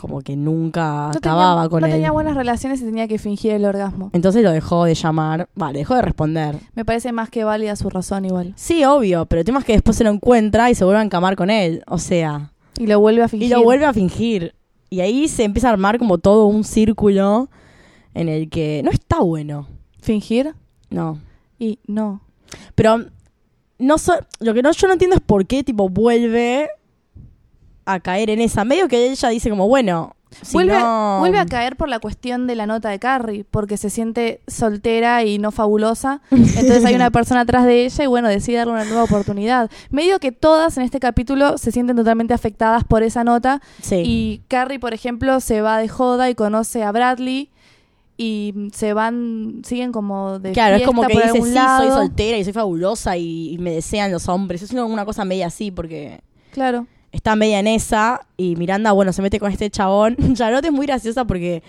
como 0.00 0.20
que 0.22 0.34
nunca 0.36 1.10
No 1.12 1.18
acababa 1.18 1.62
tenía, 1.62 1.68
con 1.68 1.80
no 1.80 1.86
él. 1.86 1.92
tenía 1.92 2.10
buenas 2.12 2.34
relaciones 2.34 2.80
y 2.80 2.84
tenía 2.84 3.06
que 3.06 3.18
fingir 3.18 3.52
el 3.52 3.64
orgasmo. 3.64 4.10
Entonces 4.14 4.42
lo 4.42 4.50
dejó 4.50 4.84
de 4.84 4.94
llamar, 4.94 5.48
vale, 5.54 5.80
dejó 5.80 5.94
de 5.94 6.02
responder. 6.02 6.56
Me 6.74 6.84
parece 6.84 7.12
más 7.12 7.28
que 7.30 7.44
válida 7.44 7.76
su 7.76 7.90
razón 7.90 8.24
igual. 8.24 8.52
Sí, 8.56 8.84
obvio, 8.84 9.26
pero 9.26 9.40
el 9.40 9.44
tema 9.44 9.58
es 9.60 9.64
que 9.64 9.72
después 9.74 9.96
se 9.96 10.04
lo 10.04 10.10
encuentra 10.10 10.70
y 10.70 10.74
se 10.74 10.84
vuelve 10.84 11.00
a 11.00 11.04
encamar 11.04 11.36
con 11.36 11.50
él, 11.50 11.82
o 11.86 11.98
sea, 11.98 12.52
Y 12.78 12.86
lo 12.86 12.98
vuelve 12.98 13.22
a 13.22 13.28
fingir. 13.28 13.46
y 13.48 13.50
lo 13.50 13.62
vuelve 13.62 13.84
a 13.84 13.92
fingir. 13.92 14.54
Y 14.88 15.00
ahí 15.00 15.28
se 15.28 15.44
empieza 15.44 15.68
a 15.68 15.72
armar 15.72 15.98
como 15.98 16.18
todo 16.18 16.46
un 16.46 16.64
círculo 16.64 17.48
en 18.14 18.28
el 18.28 18.48
que 18.50 18.80
no 18.84 18.90
está 18.90 19.20
bueno, 19.20 19.68
¿Fingir? 20.00 20.54
no. 20.90 21.18
Y 21.58 21.78
no. 21.86 22.22
Pero 22.74 23.04
no 23.78 23.98
so- 23.98 24.18
lo 24.40 24.54
que 24.54 24.62
no, 24.62 24.72
yo 24.72 24.86
no 24.86 24.94
entiendo 24.94 25.16
es 25.16 25.22
por 25.22 25.46
qué 25.46 25.62
tipo 25.62 25.88
vuelve 25.90 26.68
a 27.92 28.00
caer 28.00 28.30
en 28.30 28.40
esa. 28.40 28.64
Medio 28.64 28.88
que 28.88 29.10
ella 29.10 29.28
dice 29.30 29.50
como, 29.50 29.68
bueno, 29.68 30.14
si 30.42 30.52
vuelve, 30.52 30.78
no- 30.78 31.16
vuelve 31.18 31.38
a 31.38 31.46
caer 31.46 31.76
por 31.76 31.88
la 31.88 31.98
cuestión 31.98 32.46
de 32.46 32.54
la 32.54 32.64
nota 32.66 32.88
de 32.90 32.98
Carrie, 33.00 33.44
porque 33.50 33.76
se 33.76 33.90
siente 33.90 34.40
soltera 34.46 35.24
y 35.24 35.38
no 35.38 35.50
fabulosa. 35.50 36.20
Entonces 36.30 36.84
hay 36.84 36.94
una 36.94 37.10
persona 37.10 37.40
atrás 37.40 37.64
de 37.66 37.84
ella 37.84 38.04
y 38.04 38.06
bueno, 38.06 38.28
decide 38.28 38.58
darle 38.58 38.72
una 38.74 38.84
nueva 38.84 39.02
oportunidad. 39.04 39.70
Medio 39.90 40.20
que 40.20 40.30
todas 40.32 40.76
en 40.76 40.84
este 40.84 41.00
capítulo 41.00 41.58
se 41.58 41.72
sienten 41.72 41.96
totalmente 41.96 42.32
afectadas 42.32 42.84
por 42.84 43.02
esa 43.02 43.24
nota. 43.24 43.60
Sí. 43.82 44.02
Y 44.04 44.42
Carrie, 44.48 44.78
por 44.78 44.94
ejemplo, 44.94 45.40
se 45.40 45.62
va 45.62 45.78
de 45.78 45.88
joda 45.88 46.30
y 46.30 46.34
conoce 46.36 46.84
a 46.84 46.92
Bradley 46.92 47.50
y 48.16 48.68
se 48.74 48.92
van, 48.92 49.62
siguen 49.64 49.92
como 49.92 50.38
de 50.38 50.52
Claro, 50.52 50.76
es 50.76 50.82
como 50.86 51.06
que 51.06 51.14
por 51.14 51.22
dice, 51.32 51.42
sí, 51.42 51.54
lado. 51.54 51.82
soy 51.82 51.90
soltera 51.90 52.36
y 52.36 52.44
soy 52.44 52.52
fabulosa 52.52 53.16
y, 53.16 53.54
y 53.54 53.58
me 53.58 53.70
desean 53.72 54.12
los 54.12 54.28
hombres. 54.28 54.60
Es 54.62 54.70
una, 54.72 54.84
una 54.84 55.04
cosa 55.06 55.24
media 55.24 55.46
así 55.46 55.70
porque 55.70 56.20
Claro. 56.52 56.86
Está 57.12 57.36
media 57.36 57.58
en 57.58 57.66
esa 57.66 58.26
y 58.36 58.56
Miranda, 58.56 58.92
bueno, 58.92 59.12
se 59.12 59.22
mete 59.22 59.40
con 59.40 59.52
este 59.52 59.70
chabón. 59.70 60.16
Charlotte 60.34 60.64
es 60.66 60.72
muy 60.72 60.86
graciosa 60.86 61.24
porque 61.24 61.62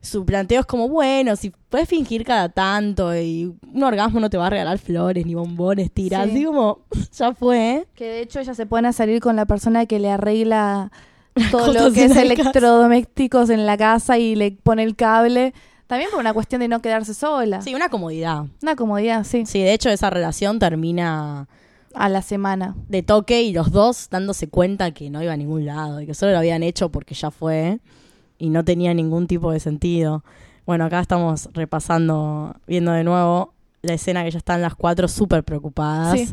su 0.00 0.24
planteo 0.24 0.60
es 0.60 0.66
como, 0.66 0.88
bueno, 0.88 1.36
si 1.36 1.50
puedes 1.68 1.88
fingir 1.88 2.24
cada 2.24 2.48
tanto 2.48 3.16
y 3.16 3.52
un 3.72 3.82
orgasmo 3.82 4.20
no 4.20 4.30
te 4.30 4.36
va 4.36 4.46
a 4.46 4.50
regalar 4.50 4.78
flores 4.78 5.26
ni 5.26 5.34
bombones, 5.34 5.90
tira. 5.90 6.24
Sí. 6.24 6.30
Así 6.30 6.44
como, 6.44 6.80
ya 7.16 7.34
fue. 7.34 7.86
Que 7.94 8.04
de 8.04 8.20
hecho 8.22 8.40
ella 8.40 8.54
se 8.54 8.66
pone 8.66 8.88
a 8.88 8.92
salir 8.92 9.20
con 9.20 9.36
la 9.36 9.46
persona 9.46 9.86
que 9.86 9.98
le 9.98 10.10
arregla 10.10 10.92
todo 11.50 11.72
lo 11.72 11.92
que 11.92 12.04
es 12.04 12.16
electrodomésticos 12.16 13.50
en 13.50 13.66
la 13.66 13.76
casa 13.76 14.18
y 14.18 14.34
le 14.34 14.52
pone 14.52 14.82
el 14.82 14.96
cable. 14.96 15.54
También 15.86 16.10
por 16.10 16.20
una 16.20 16.34
cuestión 16.34 16.60
de 16.60 16.68
no 16.68 16.82
quedarse 16.82 17.14
sola. 17.14 17.62
Sí, 17.62 17.74
una 17.74 17.88
comodidad. 17.88 18.44
Una 18.62 18.76
comodidad, 18.76 19.24
sí. 19.24 19.46
Sí, 19.46 19.60
de 19.60 19.72
hecho 19.72 19.88
esa 19.88 20.10
relación 20.10 20.58
termina 20.58 21.48
A 21.98 22.08
la 22.08 22.22
semana. 22.22 22.76
de 22.88 23.02
toque 23.02 23.42
y 23.42 23.52
los 23.52 23.72
dos 23.72 24.08
dándose 24.08 24.48
cuenta 24.48 24.92
que 24.92 25.10
no 25.10 25.22
iba 25.22 25.32
a 25.32 25.36
ningún 25.36 25.66
lado 25.66 26.00
y 26.00 26.06
que 26.06 26.14
solo 26.14 26.32
lo 26.32 26.38
habían 26.38 26.62
hecho 26.62 26.90
porque 26.90 27.14
ya 27.14 27.30
fue 27.30 27.80
y 28.38 28.50
no 28.50 28.64
tenía 28.64 28.94
ningún 28.94 29.26
tipo 29.26 29.50
de 29.50 29.58
sentido. 29.58 30.22
Bueno, 30.64 30.84
acá 30.84 31.00
estamos 31.00 31.48
repasando, 31.54 32.54
viendo 32.66 32.92
de 32.92 33.02
nuevo 33.02 33.52
la 33.82 33.94
escena 33.94 34.22
que 34.22 34.30
ya 34.30 34.38
están 34.38 34.62
las 34.62 34.74
cuatro 34.74 35.08
súper 35.08 35.42
preocupadas. 35.42 36.18
Sí. 36.18 36.32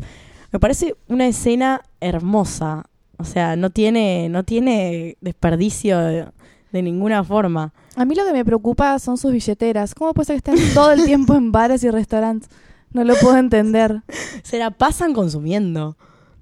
Me 0.52 0.60
parece 0.60 0.96
una 1.08 1.28
escena 1.28 1.82
hermosa. 2.00 2.86
O 3.18 3.24
sea, 3.24 3.56
no 3.56 3.70
tiene, 3.70 4.30
no 4.30 4.44
tiene 4.44 5.18
desperdicio 5.22 6.00
de, 6.00 6.28
de 6.72 6.82
ninguna 6.82 7.24
forma. 7.24 7.74
A 7.96 8.06
mí 8.06 8.14
lo 8.14 8.26
que 8.26 8.34
me 8.34 8.44
preocupa 8.44 9.00
son 9.00 9.18
sus 9.18 9.32
billeteras. 9.32 9.96
¿Cómo 9.96 10.14
puede 10.14 10.28
ser 10.28 10.42
que 10.42 10.52
estén 10.52 10.74
todo 10.74 10.92
el 10.92 11.06
tiempo 11.06 11.34
en 11.34 11.52
bares 11.52 11.84
y 11.84 11.90
restaurantes? 11.90 12.50
No 12.92 13.04
lo 13.04 13.16
puedo 13.16 13.38
entender. 13.38 14.02
Se 14.44 14.58
la 14.60 14.72
pasan 14.72 15.14
consumiendo. 15.14 15.98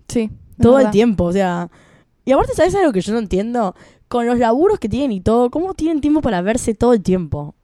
Sí. 0.08 0.30
todo 0.62 0.80
el 0.80 0.92
tiempo, 0.92 1.26
o 1.26 1.34
sea. 1.34 1.70
Y 2.26 2.32
aparte, 2.32 2.54
¿sabes 2.56 2.76
algo 2.76 2.92
que 2.94 3.02
yo 3.02 3.12
no 3.14 3.20
entiendo? 3.20 3.76
Con 4.08 4.28
los 4.28 4.38
laburos 4.38 4.80
que 4.80 4.88
tienen 4.90 5.12
y 5.12 5.22
todo, 5.22 5.50
¿cómo 5.50 5.74
tienen 5.74 6.00
tiempo 6.02 6.22
para 6.22 6.42
verse 6.42 6.74
todo 6.76 6.94
el 6.94 7.02
tiempo? 7.02 7.56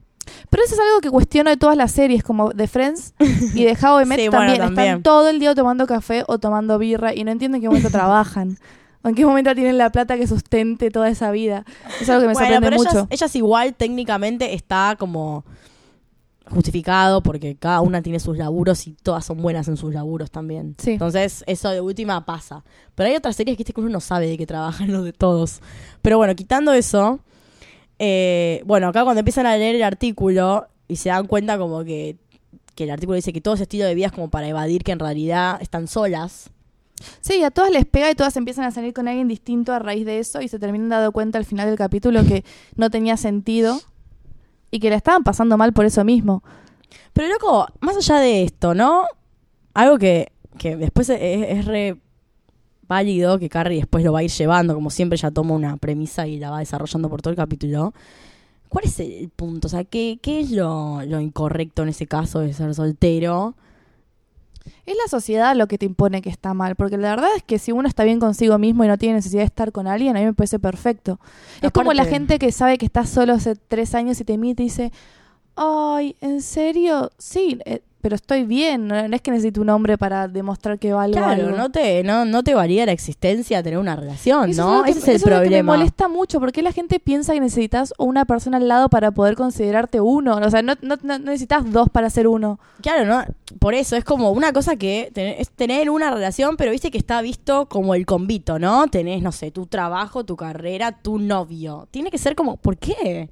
Pero 0.50 0.64
eso 0.64 0.74
es 0.76 0.80
algo 0.82 1.00
que 1.02 1.10
cuestiono 1.10 1.50
de 1.50 1.58
todas 1.58 1.78
las 1.78 1.92
series, 1.92 2.24
como 2.24 2.50
de 2.52 2.68
Friends 2.68 3.14
y 3.54 3.64
de 3.64 3.72
How 3.82 4.02
I 4.02 4.06
Met 4.08 4.20
Sí, 4.20 4.28
bueno, 4.30 4.46
también. 4.46 4.60
también. 4.60 4.88
Están 4.88 5.04
todo 5.04 5.30
el 5.30 5.40
día 5.40 5.54
tomando 5.56 5.86
café 5.88 6.24
o 6.28 6.40
tomando 6.40 6.78
birra 6.78 7.14
y 7.16 7.24
no 7.24 7.32
entiendo 7.32 7.56
en 7.58 7.62
qué 7.62 7.68
momento 7.68 7.90
trabajan. 7.92 8.58
O 9.02 9.08
en 9.10 9.16
qué 9.16 9.26
momento 9.26 9.54
tienen 9.56 9.78
la 9.78 9.92
plata 9.92 10.18
que 10.18 10.28
sustente 10.28 10.92
toda 10.92 11.08
esa 11.10 11.32
vida. 11.32 11.64
Es 12.02 12.10
algo 12.10 12.22
que 12.24 12.28
me 12.28 12.34
Bueno, 12.34 12.48
sorprende 12.56 12.68
pero 12.68 12.78
mucho. 12.78 12.90
ellas, 12.90 13.08
ellas 13.12 13.36
igual 13.36 13.74
técnicamente 13.76 14.54
está 14.54 14.96
como 15.00 15.46
justificado 16.50 17.22
porque 17.22 17.56
cada 17.56 17.82
una 17.82 18.02
tiene 18.02 18.20
sus 18.20 18.38
laburos 18.38 18.88
y 18.88 18.94
todas 18.94 19.26
son 19.26 19.42
buenas 19.42 19.68
en 19.68 19.78
sus 19.78 19.94
laburos 19.94 20.32
también. 20.32 20.76
Sí. 20.78 20.92
Entonces, 20.92 21.44
eso 21.48 21.70
de 21.70 21.82
última 21.82 22.26
pasa. 22.26 22.64
Pero 22.96 23.10
hay 23.10 23.16
otras 23.16 23.36
series 23.36 23.56
que, 23.56 23.62
viste, 23.62 23.74
que 23.74 23.82
uno 23.82 23.90
no 23.90 24.00
sabe 24.00 24.28
de 24.28 24.38
qué 24.38 24.46
trabajan 24.46 24.92
los 24.92 25.06
de 25.06 25.14
todos. 25.14 25.62
Pero 26.02 26.18
bueno, 26.18 26.36
quitando 26.36 26.74
eso, 26.74 27.20
eh, 28.00 28.62
bueno, 28.66 28.88
acá 28.88 29.04
cuando 29.04 29.20
empiezan 29.20 29.46
a 29.46 29.58
leer 29.58 29.76
el 29.76 29.84
artículo 29.84 30.68
y 30.88 30.96
se 30.96 31.10
dan 31.10 31.28
cuenta 31.28 31.58
como 31.58 31.84
que, 31.84 32.18
que 32.76 32.86
el 32.86 32.92
artículo 32.92 33.16
dice 33.16 33.34
que 33.34 33.42
todo 33.42 33.54
ese 33.54 33.64
estilo 33.64 33.86
de 33.86 33.96
vida 33.96 34.08
es 34.08 34.12
como 34.12 34.30
para 34.30 34.48
evadir 34.48 34.84
que 34.84 34.92
en 34.92 35.00
realidad 35.00 35.62
están 35.62 35.88
solas. 35.88 36.50
Sí, 37.22 37.44
a 37.44 37.52
todas 37.52 37.72
les 37.72 37.86
pega 37.86 38.12
y 38.12 38.16
todas 38.16 38.36
empiezan 38.36 38.66
a 38.66 38.72
salir 38.72 38.94
con 38.94 39.08
alguien 39.08 39.28
distinto 39.28 39.74
a 39.74 39.80
raíz 39.80 40.06
de 40.06 40.20
eso 40.20 40.42
y 40.42 40.48
se 40.48 40.60
terminan 40.60 40.90
dando 40.90 41.12
cuenta 41.12 41.38
al 41.38 41.46
final 41.46 41.68
del 41.68 41.78
capítulo 41.78 42.24
que 42.26 42.44
no 42.76 42.90
tenía 42.90 43.16
sentido 43.18 43.80
y 44.72 44.80
que 44.80 44.90
la 44.90 44.96
estaban 44.96 45.24
pasando 45.24 45.58
mal 45.58 45.74
por 45.74 45.86
eso 45.86 46.04
mismo. 46.04 46.44
Pero 47.14 47.28
loco, 47.28 47.68
más 47.82 47.98
allá 47.98 48.20
de 48.20 48.44
esto, 48.44 48.74
¿no? 48.74 49.06
Algo 49.74 49.98
que, 49.98 50.32
que 50.58 50.76
después 50.76 51.10
es, 51.10 51.66
re 51.66 51.98
válido, 52.88 53.38
que 53.38 53.50
Carrie 53.50 53.78
después 53.78 54.04
lo 54.04 54.12
va 54.12 54.20
a 54.20 54.24
ir 54.24 54.32
llevando, 54.32 54.74
como 54.74 54.90
siempre 54.90 55.16
ella 55.16 55.32
toma 55.32 55.54
una 55.54 55.78
premisa 55.78 56.28
y 56.28 56.40
la 56.40 56.50
va 56.50 56.60
desarrollando 56.60 57.10
por 57.10 57.22
todo 57.22 57.32
el 57.32 57.38
capítulo. 57.38 57.94
¿Cuál 58.68 58.86
es 58.86 59.00
el 59.00 59.30
punto? 59.30 59.68
O 59.68 59.70
sea, 59.70 59.84
¿qué, 59.84 60.20
qué 60.22 60.42
es 60.42 60.52
lo, 60.52 61.04
lo 61.06 61.20
incorrecto 61.20 61.84
en 61.84 61.90
ese 61.90 62.08
caso 62.08 62.40
de 62.40 62.54
ser 62.54 62.74
soltero? 62.76 63.56
Es 64.86 64.96
la 64.96 65.10
sociedad 65.10 65.56
lo 65.56 65.68
que 65.68 65.78
te 65.78 65.86
impone 65.86 66.22
que 66.22 66.30
está 66.30 66.54
mal, 66.54 66.76
porque 66.76 66.98
la 66.98 67.10
verdad 67.10 67.30
es 67.36 67.44
que 67.44 67.60
si 67.60 67.72
uno 67.72 67.88
está 67.88 68.04
bien 68.04 68.20
consigo 68.20 68.58
mismo 68.58 68.84
y 68.84 68.88
no 68.88 68.98
tiene 68.98 69.16
necesidad 69.16 69.42
de 69.42 69.48
estar 69.48 69.72
con 69.72 69.88
alguien, 69.88 70.16
a 70.16 70.20
mí 70.20 70.26
me 70.26 70.34
parece 70.34 70.60
perfecto. 70.60 71.20
Es 71.62 71.72
como 71.72 71.94
la 71.94 72.06
gente 72.06 72.40
que 72.40 72.52
sabe 72.52 72.78
que 72.78 72.86
está 72.86 73.06
solo 73.06 73.34
hace 73.34 73.56
tres 73.56 73.96
años 73.96 74.20
y 74.20 74.26
te 74.26 74.38
mira 74.38 74.62
y 74.62 74.66
dice, 74.66 74.92
ay, 75.56 76.16
¿en 76.22 76.42
serio? 76.42 77.12
Sí, 77.18 77.60
eh, 77.66 77.82
pero 78.02 78.16
estoy 78.16 78.44
bien, 78.46 78.88
no, 78.88 78.96
es 78.98 79.22
que 79.22 79.32
necesito 79.32 79.62
un 79.62 79.70
hombre 79.70 79.98
para 79.98 80.28
demostrar 80.28 80.80
que 80.80 80.94
valgo 80.94 81.18
Claro, 81.18 81.48
algo. 81.48 81.58
no 81.58 81.70
te, 81.70 82.02
no, 82.04 82.24
no 82.26 82.44
te 82.44 82.54
varía 82.54 82.86
la 82.86 82.92
existencia 82.94 83.62
tener 83.62 83.78
una 83.78 83.96
relación, 83.96 84.52
Eso 84.52 84.64
¿no? 84.66 84.78
lo 84.80 84.84
que- 84.86 84.92
Ese 84.92 85.00
es 85.00 85.08
el 85.10 85.16
eso 85.18 85.26
lo 85.30 85.36
que 85.36 85.40
me 85.42 85.46
problema. 85.48 85.74
molesta 85.78 86.08
mucho, 86.08 86.40
porque 86.40 86.62
la 86.62 86.72
gente 86.72 87.00
piensa 87.00 87.34
que 87.34 87.42
necesitas 87.42 87.94
una 87.98 88.26
persona 88.26 88.58
al 88.58 88.68
lado 88.68 88.90
para 88.90 89.12
poder 89.12 89.36
considerarte 89.36 90.00
uno. 90.00 90.38
O 90.38 90.50
sea, 90.50 90.62
no, 90.62 90.74
no, 90.82 90.96
no 91.04 91.20
necesitas 91.20 91.70
dos 91.72 91.90
para 91.90 92.10
ser 92.10 92.28
uno. 92.28 92.60
Claro, 92.82 93.06
¿no? 93.06 93.24
Por 93.60 93.74
eso 93.74 93.96
es 93.96 94.04
como 94.04 94.32
una 94.32 94.54
cosa 94.54 94.76
que 94.78 95.12
es 95.16 95.50
tener 95.50 95.90
una 95.90 96.10
relación, 96.12 96.56
pero 96.58 96.72
viste 96.72 96.92
que 96.92 96.98
está 96.98 97.22
visto 97.22 97.68
como 97.68 97.96
el 97.96 98.06
convito, 98.06 98.60
¿no? 98.60 98.88
Tenés, 98.88 99.22
no 99.22 99.32
sé, 99.32 99.52
tu 99.52 99.66
trabajo, 99.66 100.24
tu 100.24 100.36
carrera, 100.38 100.92
tu 100.94 101.20
novio. 101.20 101.88
Tiene 101.92 102.12
que 102.12 102.18
ser 102.18 102.36
como, 102.36 102.58
¿por 102.58 102.78
qué? 102.78 103.30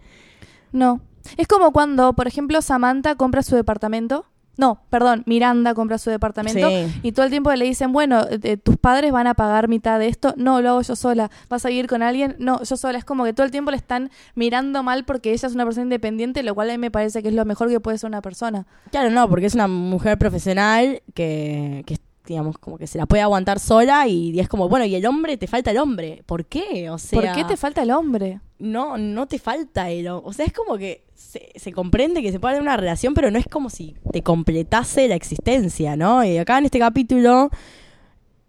No. 0.71 0.99
Es 1.37 1.47
como 1.47 1.71
cuando, 1.71 2.13
por 2.13 2.27
ejemplo, 2.27 2.61
Samantha 2.61 3.15
compra 3.15 3.43
su 3.43 3.55
departamento. 3.55 4.25
No, 4.57 4.79
perdón, 4.89 5.23
Miranda 5.27 5.73
compra 5.73 5.97
su 5.99 6.09
departamento. 6.09 6.67
Sí. 6.67 6.99
Y 7.03 7.11
todo 7.11 7.25
el 7.25 7.31
tiempo 7.31 7.53
le 7.53 7.65
dicen, 7.65 7.93
bueno, 7.93 8.25
eh, 8.29 8.57
tus 8.57 8.77
padres 8.77 9.11
van 9.11 9.27
a 9.27 9.35
pagar 9.35 9.67
mitad 9.67 9.99
de 9.99 10.07
esto. 10.07 10.33
No, 10.35 10.61
lo 10.61 10.69
hago 10.69 10.81
yo 10.81 10.95
sola. 10.95 11.29
¿Vas 11.47 11.65
a 11.65 11.69
vivir 11.69 11.87
con 11.87 12.01
alguien? 12.01 12.35
No, 12.39 12.63
yo 12.63 12.75
sola. 12.75 12.97
Es 12.97 13.05
como 13.05 13.23
que 13.23 13.33
todo 13.33 13.45
el 13.45 13.51
tiempo 13.51 13.69
le 13.69 13.77
están 13.77 14.09
mirando 14.33 14.81
mal 14.81 15.05
porque 15.05 15.31
ella 15.31 15.47
es 15.47 15.53
una 15.53 15.63
persona 15.63 15.83
independiente, 15.83 16.41
lo 16.41 16.55
cual 16.55 16.71
a 16.71 16.73
mí 16.73 16.79
me 16.79 16.91
parece 16.91 17.21
que 17.21 17.29
es 17.29 17.35
lo 17.35 17.45
mejor 17.45 17.69
que 17.69 17.79
puede 17.79 17.97
ser 17.99 18.07
una 18.07 18.21
persona. 18.21 18.65
Claro, 18.91 19.11
no, 19.11 19.29
porque 19.29 19.45
es 19.45 19.53
una 19.53 19.67
mujer 19.67 20.17
profesional 20.17 21.03
que, 21.13 21.83
que 21.85 21.97
digamos, 22.25 22.57
como 22.57 22.77
que 22.77 22.87
se 22.87 22.97
la 22.97 23.05
puede 23.05 23.23
aguantar 23.23 23.59
sola 23.59 24.07
y, 24.07 24.39
es 24.39 24.47
como, 24.49 24.69
bueno, 24.69 24.85
y 24.85 24.95
el 24.95 25.05
hombre, 25.05 25.37
te 25.37 25.47
falta 25.47 25.71
el 25.71 25.77
hombre. 25.77 26.23
¿Por 26.25 26.45
qué? 26.45 26.89
O 26.89 26.97
sea, 26.97 27.19
¿Por 27.19 27.31
qué 27.31 27.43
te 27.45 27.57
falta 27.57 27.81
el 27.81 27.91
hombre? 27.91 28.41
No, 28.59 28.97
no 28.97 29.27
te 29.27 29.39
falta 29.39 29.89
el 29.89 30.07
hombre. 30.07 30.29
O 30.29 30.33
sea, 30.33 30.45
es 30.45 30.53
como 30.53 30.77
que 30.77 31.03
se, 31.13 31.51
se 31.55 31.71
comprende 31.71 32.21
que 32.21 32.31
se 32.31 32.39
puede 32.39 32.55
tener 32.55 32.67
una 32.67 32.77
relación, 32.77 33.13
pero 33.13 33.31
no 33.31 33.39
es 33.39 33.47
como 33.47 33.69
si 33.69 33.95
te 34.11 34.23
completase 34.23 35.07
la 35.07 35.15
existencia, 35.15 35.95
¿no? 35.95 36.23
Y 36.23 36.37
acá 36.37 36.57
en 36.57 36.65
este 36.65 36.79
capítulo, 36.79 37.49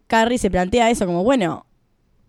Carrie 0.07 0.39
se 0.39 0.51
plantea 0.51 0.91
eso 0.91 1.07
como, 1.07 1.25
bueno, 1.25 1.67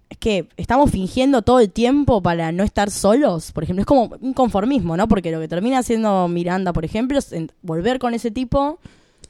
es 0.10 0.18
que 0.18 0.50
estamos 0.58 0.90
fingiendo 0.92 1.44
todo 1.44 1.60
el 1.60 1.70
tiempo 1.70 2.22
para 2.22 2.52
no 2.52 2.64
estar 2.64 2.90
solos, 2.90 3.52
por 3.52 3.64
ejemplo, 3.64 3.82
es 3.82 3.86
como 3.86 4.16
un 4.20 4.34
conformismo, 4.34 4.98
¿no? 4.98 5.08
Porque 5.08 5.32
lo 5.32 5.40
que 5.40 5.48
termina 5.48 5.80
haciendo 5.80 6.28
Miranda, 6.28 6.74
por 6.74 6.84
ejemplo, 6.84 7.20
es 7.20 7.34
volver 7.62 8.00
con 8.00 8.14
ese 8.14 8.32
tipo 8.32 8.80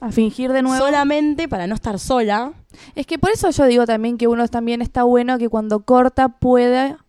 A 0.00 0.10
fingir 0.10 0.52
de 0.52 0.62
nuevo. 0.62 0.84
solamente 0.84 1.48
para 1.48 1.66
no 1.66 1.74
estar 1.74 1.98
sola. 1.98 2.52
Es 2.94 3.06
que 3.06 3.18
por 3.18 3.30
eso 3.30 3.50
yo 3.50 3.66
digo 3.66 3.84
también 3.84 4.16
que 4.16 4.26
uno 4.26 4.48
también 4.48 4.80
está 4.80 5.02
bueno 5.02 5.38
que 5.38 5.50
cuando 5.50 5.80
corta 5.80 6.28
pueda 6.30 7.04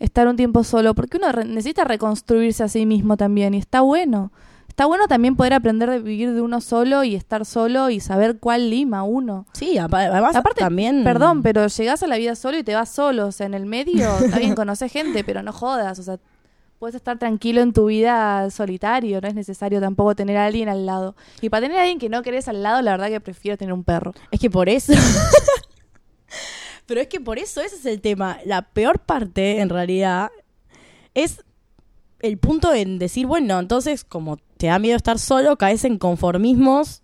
estar 0.00 0.26
un 0.26 0.36
tiempo 0.36 0.64
solo, 0.64 0.94
porque 0.94 1.18
uno 1.18 1.30
re- 1.30 1.44
necesita 1.44 1.84
reconstruirse 1.84 2.64
a 2.64 2.68
sí 2.68 2.84
mismo 2.86 3.16
también 3.16 3.54
y 3.54 3.58
está 3.58 3.80
bueno. 3.82 4.32
Está 4.68 4.86
bueno 4.86 5.08
también 5.08 5.36
poder 5.36 5.52
aprender 5.52 5.90
de 5.90 5.98
vivir 5.98 6.32
de 6.32 6.40
uno 6.40 6.60
solo 6.60 7.04
y 7.04 7.14
estar 7.14 7.44
solo 7.44 7.90
y 7.90 8.00
saber 8.00 8.38
cuál 8.38 8.70
lima 8.70 9.02
uno. 9.02 9.46
Sí, 9.52 9.76
además 9.78 10.34
Aparte, 10.34 10.60
también... 10.60 11.04
Perdón, 11.04 11.42
pero 11.42 11.66
llegás 11.66 12.02
a 12.02 12.06
la 12.06 12.16
vida 12.16 12.34
solo 12.34 12.56
y 12.56 12.62
te 12.64 12.74
vas 12.74 12.88
solo, 12.88 13.26
o 13.26 13.32
sea, 13.32 13.46
en 13.46 13.54
el 13.54 13.66
medio, 13.66 14.08
está 14.18 14.38
bien, 14.38 14.54
conoces 14.56 14.90
gente, 14.90 15.22
pero 15.22 15.42
no 15.42 15.52
jodas, 15.52 15.98
o 15.98 16.02
sea, 16.02 16.18
puedes 16.78 16.94
estar 16.94 17.18
tranquilo 17.18 17.60
en 17.60 17.74
tu 17.74 17.86
vida 17.86 18.48
solitario, 18.50 19.20
no 19.20 19.28
es 19.28 19.34
necesario 19.34 19.80
tampoco 19.80 20.14
tener 20.14 20.38
a 20.38 20.46
alguien 20.46 20.70
al 20.70 20.86
lado. 20.86 21.14
Y 21.42 21.50
para 21.50 21.62
tener 21.62 21.76
a 21.76 21.82
alguien 21.82 21.98
que 21.98 22.08
no 22.08 22.22
querés 22.22 22.48
al 22.48 22.62
lado, 22.62 22.80
la 22.80 22.92
verdad 22.92 23.08
que 23.08 23.20
prefiero 23.20 23.58
tener 23.58 23.74
un 23.74 23.84
perro. 23.84 24.14
Es 24.30 24.40
que 24.40 24.48
por 24.48 24.68
eso. 24.70 24.94
Pero 26.90 27.02
es 27.02 27.06
que 27.06 27.20
por 27.20 27.38
eso 27.38 27.60
ese 27.60 27.76
es 27.76 27.86
el 27.86 28.00
tema. 28.00 28.38
La 28.44 28.62
peor 28.62 28.98
parte, 28.98 29.60
en 29.60 29.68
realidad, 29.68 30.28
es 31.14 31.44
el 32.18 32.36
punto 32.36 32.74
en 32.74 32.98
decir, 32.98 33.28
bueno, 33.28 33.60
entonces, 33.60 34.02
como 34.02 34.38
te 34.56 34.66
da 34.66 34.80
miedo 34.80 34.96
estar 34.96 35.20
solo, 35.20 35.56
caes 35.56 35.84
en 35.84 35.98
conformismos 35.98 37.02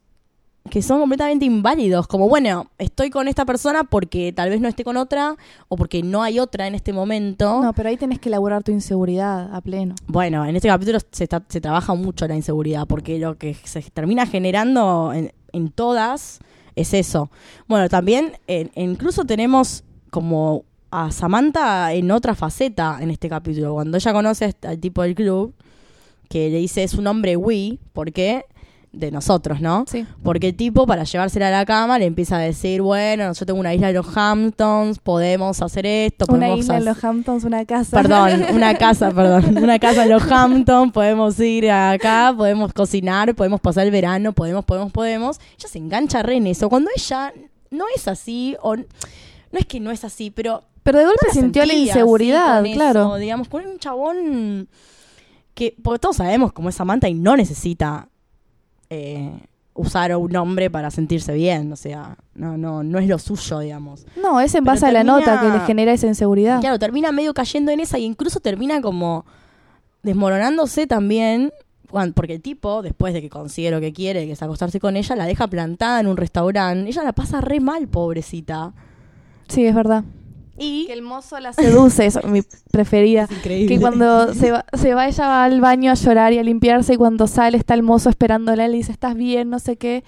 que 0.70 0.82
son 0.82 0.98
completamente 0.98 1.44
inválidos. 1.44 2.08
Como, 2.08 2.28
bueno, 2.28 2.68
estoy 2.78 3.10
con 3.10 3.28
esta 3.28 3.44
persona 3.44 3.84
porque 3.84 4.32
tal 4.32 4.50
vez 4.50 4.60
no 4.60 4.66
esté 4.66 4.82
con 4.82 4.96
otra 4.96 5.36
o 5.68 5.76
porque 5.76 6.02
no 6.02 6.24
hay 6.24 6.40
otra 6.40 6.66
en 6.66 6.74
este 6.74 6.92
momento. 6.92 7.62
No, 7.62 7.72
pero 7.72 7.88
ahí 7.88 7.96
tenés 7.96 8.18
que 8.18 8.28
elaborar 8.28 8.64
tu 8.64 8.72
inseguridad 8.72 9.54
a 9.54 9.60
pleno. 9.60 9.94
Bueno, 10.08 10.44
en 10.44 10.56
este 10.56 10.66
capítulo 10.66 10.98
se, 11.12 11.22
está- 11.22 11.44
se 11.48 11.60
trabaja 11.60 11.94
mucho 11.94 12.26
la 12.26 12.34
inseguridad, 12.34 12.88
porque 12.88 13.20
lo 13.20 13.38
que 13.38 13.54
se 13.54 13.80
termina 13.82 14.26
generando 14.26 15.12
en, 15.12 15.32
en 15.52 15.70
todas 15.70 16.40
es 16.76 16.94
eso. 16.94 17.30
Bueno, 17.66 17.88
también 17.88 18.34
eh, 18.46 18.68
incluso 18.76 19.24
tenemos 19.24 19.82
como 20.10 20.64
a 20.90 21.10
Samantha 21.10 21.92
en 21.92 22.10
otra 22.12 22.34
faceta 22.34 22.98
en 23.00 23.10
este 23.10 23.28
capítulo. 23.28 23.74
Cuando 23.74 23.96
ella 23.96 24.12
conoce 24.12 24.44
a 24.44 24.48
este- 24.48 24.68
al 24.68 24.78
tipo 24.78 25.02
del 25.02 25.14
club, 25.14 25.52
que 26.28 26.48
le 26.50 26.58
dice 26.58 26.82
es 26.84 26.94
un 26.94 27.06
hombre 27.06 27.36
we, 27.36 27.78
¿por 27.92 28.12
qué? 28.12 28.44
De 28.96 29.10
nosotros, 29.10 29.60
¿no? 29.60 29.84
Sí. 29.86 30.06
Porque 30.22 30.48
el 30.48 30.56
tipo, 30.56 30.86
para 30.86 31.04
llevársela 31.04 31.48
a 31.48 31.50
la 31.50 31.66
cama, 31.66 31.98
le 31.98 32.06
empieza 32.06 32.36
a 32.36 32.38
decir, 32.40 32.80
bueno, 32.80 33.30
yo 33.34 33.44
tengo 33.44 33.60
una 33.60 33.74
isla 33.74 33.90
en 33.90 33.94
los 33.94 34.16
Hamptons, 34.16 34.98
podemos 35.00 35.60
hacer 35.60 35.84
esto, 35.84 36.24
Una 36.30 36.38
podemos 36.46 36.58
isla 36.60 36.76
en 36.76 36.82
hacer- 36.82 36.94
los 36.94 37.04
Hamptons, 37.04 37.44
una 37.44 37.64
casa. 37.66 37.94
Perdón, 37.94 38.46
una 38.54 38.74
casa, 38.74 39.10
perdón. 39.10 39.58
Una 39.62 39.78
casa 39.78 40.04
en 40.04 40.08
los 40.08 40.22
Hamptons, 40.32 40.92
podemos 40.94 41.38
ir 41.40 41.70
acá, 41.70 42.32
podemos 42.34 42.72
cocinar, 42.72 43.34
podemos 43.34 43.60
pasar 43.60 43.84
el 43.84 43.90
verano, 43.92 44.32
podemos, 44.32 44.64
podemos, 44.64 44.90
podemos. 44.92 45.40
Ella 45.58 45.68
se 45.68 45.76
engancha 45.76 46.22
re 46.22 46.36
en 46.36 46.46
eso. 46.46 46.70
Cuando 46.70 46.88
ella 46.96 47.34
no 47.70 47.84
es 47.94 48.08
así, 48.08 48.56
o 48.62 48.76
no 48.76 48.84
es 49.52 49.66
que 49.66 49.78
no 49.78 49.90
es 49.90 50.04
así, 50.04 50.30
pero 50.30 50.62
Pero 50.82 51.00
de 51.00 51.04
golpe 51.04 51.26
sintió 51.32 51.66
la 51.66 51.74
inseguridad, 51.74 52.64
claro. 52.72 53.00
eso, 53.00 53.16
digamos, 53.16 53.48
con 53.48 53.66
un 53.66 53.78
chabón 53.78 54.68
que, 55.52 55.74
porque 55.82 55.98
todos 55.98 56.16
sabemos 56.16 56.52
cómo 56.54 56.70
es 56.70 56.74
Samantha 56.74 57.08
y 57.10 57.14
no 57.14 57.36
necesita 57.36 58.08
eh, 58.90 59.40
usar 59.74 60.16
un 60.16 60.34
hombre 60.36 60.70
para 60.70 60.90
sentirse 60.90 61.34
bien, 61.34 61.72
o 61.72 61.76
sea, 61.76 62.16
no, 62.34 62.56
no, 62.56 62.82
no 62.82 62.98
es 62.98 63.08
lo 63.08 63.18
suyo, 63.18 63.60
digamos. 63.60 64.06
No, 64.20 64.40
es 64.40 64.54
en 64.54 64.64
Pero 64.64 64.74
base 64.74 64.86
a 64.86 64.92
la 64.92 65.04
nota 65.04 65.40
que 65.40 65.48
le 65.50 65.60
genera 65.60 65.92
esa 65.92 66.06
inseguridad. 66.06 66.60
Claro, 66.60 66.78
termina 66.78 67.12
medio 67.12 67.34
cayendo 67.34 67.70
en 67.72 67.80
esa 67.80 67.98
y 67.98 68.04
incluso 68.04 68.40
termina 68.40 68.80
como 68.80 69.26
desmoronándose 70.02 70.86
también, 70.86 71.52
porque 72.14 72.34
el 72.34 72.42
tipo, 72.42 72.82
después 72.82 73.14
de 73.14 73.20
que 73.20 73.30
consigue 73.30 73.70
lo 73.70 73.80
que 73.80 73.92
quiere, 73.92 74.26
que 74.26 74.32
es 74.32 74.42
acostarse 74.42 74.80
con 74.80 74.96
ella, 74.96 75.16
la 75.16 75.26
deja 75.26 75.46
plantada 75.46 76.00
en 76.00 76.06
un 76.06 76.16
restaurante. 76.16 76.88
Ella 76.88 77.02
la 77.04 77.12
pasa 77.12 77.40
re 77.40 77.60
mal, 77.60 77.88
pobrecita. 77.88 78.72
Sí, 79.48 79.64
es 79.66 79.74
verdad. 79.74 80.04
Y 80.58 80.86
Que 80.86 80.92
el 80.92 81.02
mozo 81.02 81.38
la 81.40 81.52
seduce, 81.52 82.06
eso, 82.06 82.20
mi 82.22 82.42
preferida. 82.70 83.28
increíble. 83.38 83.74
Que 83.74 83.80
cuando 83.80 84.34
se 84.34 84.50
va, 84.50 84.64
se 84.72 84.94
va, 84.94 85.08
ella 85.08 85.26
va 85.26 85.44
al 85.44 85.60
baño 85.60 85.90
a 85.90 85.94
llorar 85.94 86.32
y 86.32 86.38
a 86.38 86.42
limpiarse 86.42 86.94
y 86.94 86.96
cuando 86.96 87.26
sale 87.26 87.58
está 87.58 87.74
el 87.74 87.82
mozo 87.82 88.08
esperándola, 88.10 88.64
él 88.64 88.72
le 88.72 88.78
dice, 88.78 88.92
¿estás 88.92 89.14
bien? 89.14 89.50
No 89.50 89.58
sé 89.58 89.76
qué. 89.76 90.04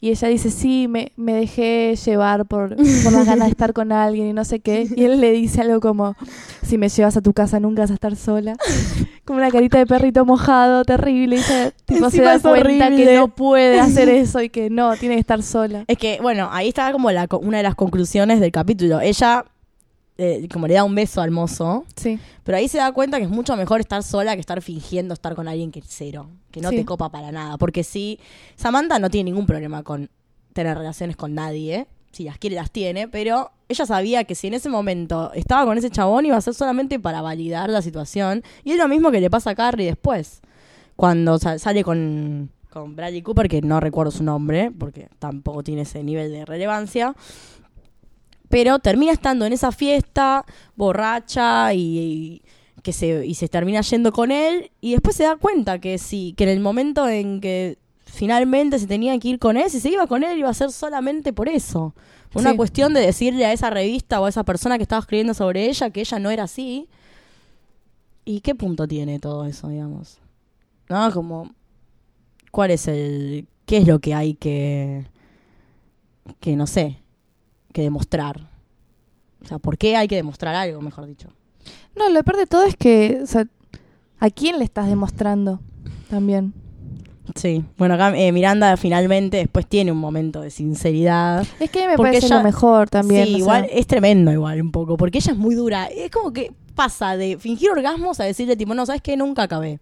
Y 0.00 0.10
ella 0.10 0.28
dice, 0.28 0.50
sí, 0.50 0.86
me, 0.86 1.10
me 1.16 1.32
dejé 1.32 1.96
llevar 1.96 2.46
por, 2.46 2.76
por 2.76 3.12
las 3.12 3.26
ganas 3.26 3.46
de 3.46 3.50
estar 3.50 3.72
con 3.72 3.90
alguien 3.90 4.28
y 4.28 4.32
no 4.32 4.44
sé 4.44 4.60
qué. 4.60 4.86
Y 4.94 5.04
él 5.04 5.20
le 5.20 5.32
dice 5.32 5.62
algo 5.62 5.80
como, 5.80 6.14
si 6.62 6.78
me 6.78 6.88
llevas 6.88 7.16
a 7.16 7.20
tu 7.20 7.32
casa 7.32 7.58
nunca 7.58 7.82
vas 7.82 7.90
a 7.90 7.94
estar 7.94 8.14
sola. 8.14 8.56
Como 9.24 9.40
una 9.40 9.50
carita 9.50 9.76
de 9.76 9.86
perrito 9.86 10.24
mojado, 10.24 10.84
terrible. 10.84 11.36
Y 11.36 11.38
ella 11.40 11.72
tipo, 11.84 12.10
se 12.10 12.22
da 12.22 12.38
cuenta 12.38 12.50
horrible. 12.50 13.04
que 13.04 13.14
no 13.16 13.28
puede 13.28 13.80
hacer 13.80 14.08
eso 14.08 14.40
y 14.40 14.48
que 14.48 14.70
no, 14.70 14.96
tiene 14.96 15.16
que 15.16 15.20
estar 15.20 15.42
sola. 15.42 15.84
Es 15.88 15.98
que, 15.98 16.18
bueno, 16.22 16.48
ahí 16.50 16.68
está 16.68 16.92
como 16.92 17.10
la, 17.10 17.26
una 17.42 17.58
de 17.58 17.62
las 17.64 17.74
conclusiones 17.74 18.40
del 18.40 18.52
capítulo. 18.52 19.00
Ella, 19.00 19.44
eh, 20.18 20.48
como 20.52 20.66
le 20.66 20.74
da 20.74 20.84
un 20.84 20.94
beso 20.94 21.20
al 21.20 21.30
mozo, 21.30 21.84
Sí. 21.96 22.18
pero 22.44 22.58
ahí 22.58 22.68
se 22.68 22.78
da 22.78 22.90
cuenta 22.92 23.18
que 23.18 23.24
es 23.24 23.30
mucho 23.30 23.56
mejor 23.56 23.80
estar 23.80 24.02
sola 24.02 24.34
que 24.34 24.40
estar 24.40 24.60
fingiendo 24.60 25.14
estar 25.14 25.34
con 25.34 25.46
alguien 25.48 25.70
que 25.70 25.78
es 25.78 25.86
cero, 25.88 26.28
que 26.50 26.60
no 26.60 26.70
Sí. 26.70 26.76
te 26.76 26.84
copa 26.84 27.08
para 27.10 27.30
nada. 27.32 27.56
Porque 27.56 27.84
sí, 27.84 28.18
Samantha 28.56 28.98
no 28.98 29.10
tiene 29.10 29.30
ningún 29.30 29.46
problema 29.46 29.82
con 29.84 30.10
tener 30.52 30.76
relaciones 30.76 31.16
con 31.16 31.34
nadie. 31.34 31.86
Si 32.10 32.24
las 32.24 32.38
quiere, 32.38 32.56
las 32.56 32.70
tiene, 32.70 33.06
pero 33.06 33.52
ella 33.68 33.86
sabía 33.86 34.24
que 34.24 34.34
si 34.34 34.46
en 34.48 34.54
ese 34.54 34.68
momento 34.70 35.30
estaba 35.34 35.64
con 35.66 35.78
ese 35.78 35.90
chabón 35.90 36.24
iba 36.26 36.36
a 36.36 36.40
ser 36.40 36.54
solamente 36.54 36.98
para 36.98 37.20
validar 37.22 37.68
la 37.70 37.80
situación. 37.82 38.42
Y 38.64 38.72
es 38.72 38.78
lo 38.78 38.88
mismo 38.88 39.10
que 39.10 39.20
le 39.20 39.30
pasa 39.30 39.50
a 39.50 39.54
Carrie 39.54 39.86
después. 39.86 40.40
Cuando 40.96 41.38
sa- 41.38 41.58
sale 41.60 41.84
con, 41.84 42.50
con 42.70 42.96
Bradley 42.96 43.22
Cooper, 43.22 43.48
que 43.48 43.60
no 43.62 43.78
recuerdo 43.78 44.10
su 44.10 44.24
nombre, 44.24 44.72
porque 44.76 45.08
tampoco 45.18 45.62
tiene 45.62 45.82
ese 45.82 46.02
nivel 46.02 46.32
de 46.32 46.44
relevancia. 46.44 47.14
Pero 48.48 48.78
termina 48.78 49.12
estando 49.12 49.44
en 49.44 49.52
esa 49.52 49.72
fiesta, 49.72 50.44
borracha 50.76 51.74
y, 51.74 51.98
y 51.98 52.42
que 52.82 52.92
se, 52.92 53.26
y 53.26 53.34
se 53.34 53.48
termina 53.48 53.80
yendo 53.82 54.12
con 54.12 54.30
él. 54.30 54.70
Y 54.80 54.92
después 54.92 55.16
se 55.16 55.24
da 55.24 55.36
cuenta 55.36 55.78
que 55.80 55.98
sí, 55.98 56.34
que 56.36 56.44
en 56.44 56.50
el 56.50 56.60
momento 56.60 57.08
en 57.08 57.40
que 57.40 57.78
finalmente 58.06 58.78
se 58.78 58.86
tenía 58.86 59.18
que 59.18 59.28
ir 59.28 59.38
con 59.38 59.56
él, 59.58 59.68
si 59.70 59.80
se 59.80 59.90
iba 59.90 60.06
con 60.06 60.24
él 60.24 60.38
iba 60.38 60.48
a 60.48 60.54
ser 60.54 60.72
solamente 60.72 61.32
por 61.32 61.48
eso. 61.48 61.94
Una 62.34 62.50
Sí. 62.52 62.56
cuestión 62.56 62.92
de 62.94 63.00
decirle 63.00 63.46
a 63.46 63.52
esa 63.52 63.70
revista 63.70 64.20
o 64.20 64.24
a 64.26 64.28
esa 64.28 64.44
persona 64.44 64.76
que 64.78 64.82
estaba 64.82 65.00
escribiendo 65.00 65.34
sobre 65.34 65.66
ella 65.68 65.90
que 65.90 66.00
ella 66.00 66.18
no 66.18 66.30
era 66.30 66.44
así. 66.44 66.88
¿Y 68.24 68.40
qué 68.40 68.54
punto 68.54 68.86
tiene 68.86 69.18
todo 69.18 69.44
eso, 69.46 69.68
digamos? 69.68 70.18
¿No? 70.88 71.10
Como, 71.12 71.52
¿cuál 72.50 72.70
es 72.70 72.86
el... 72.88 73.46
qué 73.66 73.78
es 73.78 73.86
lo 73.86 73.98
que 74.00 74.14
hay 74.14 74.34
que... 74.34 75.06
que 76.40 76.54
no 76.56 76.66
sé, 76.66 76.98
que 77.78 77.82
demostrar? 77.82 78.50
O 79.40 79.46
sea, 79.46 79.60
¿por 79.60 79.78
qué 79.78 79.96
hay 79.96 80.08
que 80.08 80.16
demostrar 80.16 80.52
algo, 80.56 80.80
mejor 80.80 81.06
dicho? 81.06 81.28
No, 81.94 82.08
lo 82.08 82.24
peor 82.24 82.36
de 82.38 82.46
todo 82.46 82.64
es 82.64 82.74
que, 82.74 83.20
o 83.22 83.26
sea, 83.26 83.46
¿a 84.18 84.30
quién 84.30 84.58
le 84.58 84.64
estás 84.64 84.88
demostrando 84.88 85.60
también? 86.10 86.52
Sí. 87.36 87.62
Bueno, 87.76 87.94
acá 87.94 88.16
eh, 88.18 88.32
Miranda 88.32 88.76
finalmente 88.76 89.36
después 89.36 89.64
tiene 89.68 89.92
un 89.92 89.98
momento 89.98 90.40
de 90.40 90.50
sinceridad. 90.50 91.46
Es 91.60 91.70
que 91.70 91.86
me 91.86 91.96
parece 91.96 92.26
ella- 92.26 92.38
lo 92.38 92.42
mejor 92.42 92.90
también. 92.90 93.26
sí, 93.26 93.30
sea, 93.34 93.38
igual 93.38 93.66
es 93.70 93.86
tremendo 93.86 94.32
igual 94.32 94.60
un 94.60 94.72
poco, 94.72 94.96
porque 94.96 95.18
ella 95.18 95.32
es 95.32 95.38
muy 95.38 95.54
dura. 95.54 95.86
Es 95.86 96.10
como 96.10 96.32
que 96.32 96.52
pasa 96.74 97.16
de 97.16 97.38
fingir 97.38 97.70
orgasmos 97.70 98.18
a 98.18 98.24
decirle 98.24 98.56
tipo, 98.56 98.74
no, 98.74 98.86
¿sabes 98.86 99.02
qué? 99.02 99.16
Nunca 99.16 99.44
acabé. 99.44 99.78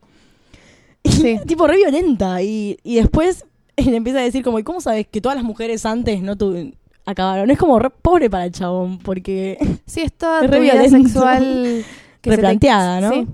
Sí. 1.05 1.39
tipo 1.47 1.67
re 1.67 1.77
violenta 1.77 2.43
y, 2.43 2.77
y 2.83 2.97
después 2.97 3.47
le 3.79 3.97
empieza 3.97 4.19
a 4.19 4.23
decir 4.23 4.43
como, 4.45 4.59
¿y 4.59 4.65
cómo 4.65 4.83
sabes 4.83 5.07
que 5.07 5.23
todas 5.23 5.37
las 5.37 5.45
mujeres 5.45 5.87
antes 5.87 6.21
no 6.21 6.37
tu 6.37 6.73
acabaron? 7.07 7.51
Es 7.51 7.59
como 7.59 7.79
re 7.79 7.91
pobre 7.91 8.29
para 8.29 8.45
el 8.45 8.53
chabón, 8.53 8.99
porque 8.99 9.57
Sí, 9.87 10.03
es 10.03 10.13
toda 10.13 10.41
Es 10.45 10.51
tu 10.51 10.61
vida 10.61 10.89
sexual 10.89 11.85
que 12.21 12.31
se 12.31 12.37
te- 12.37 12.37
replanteada, 12.37 13.01
¿no? 13.01 13.11
Sí, 13.13 13.27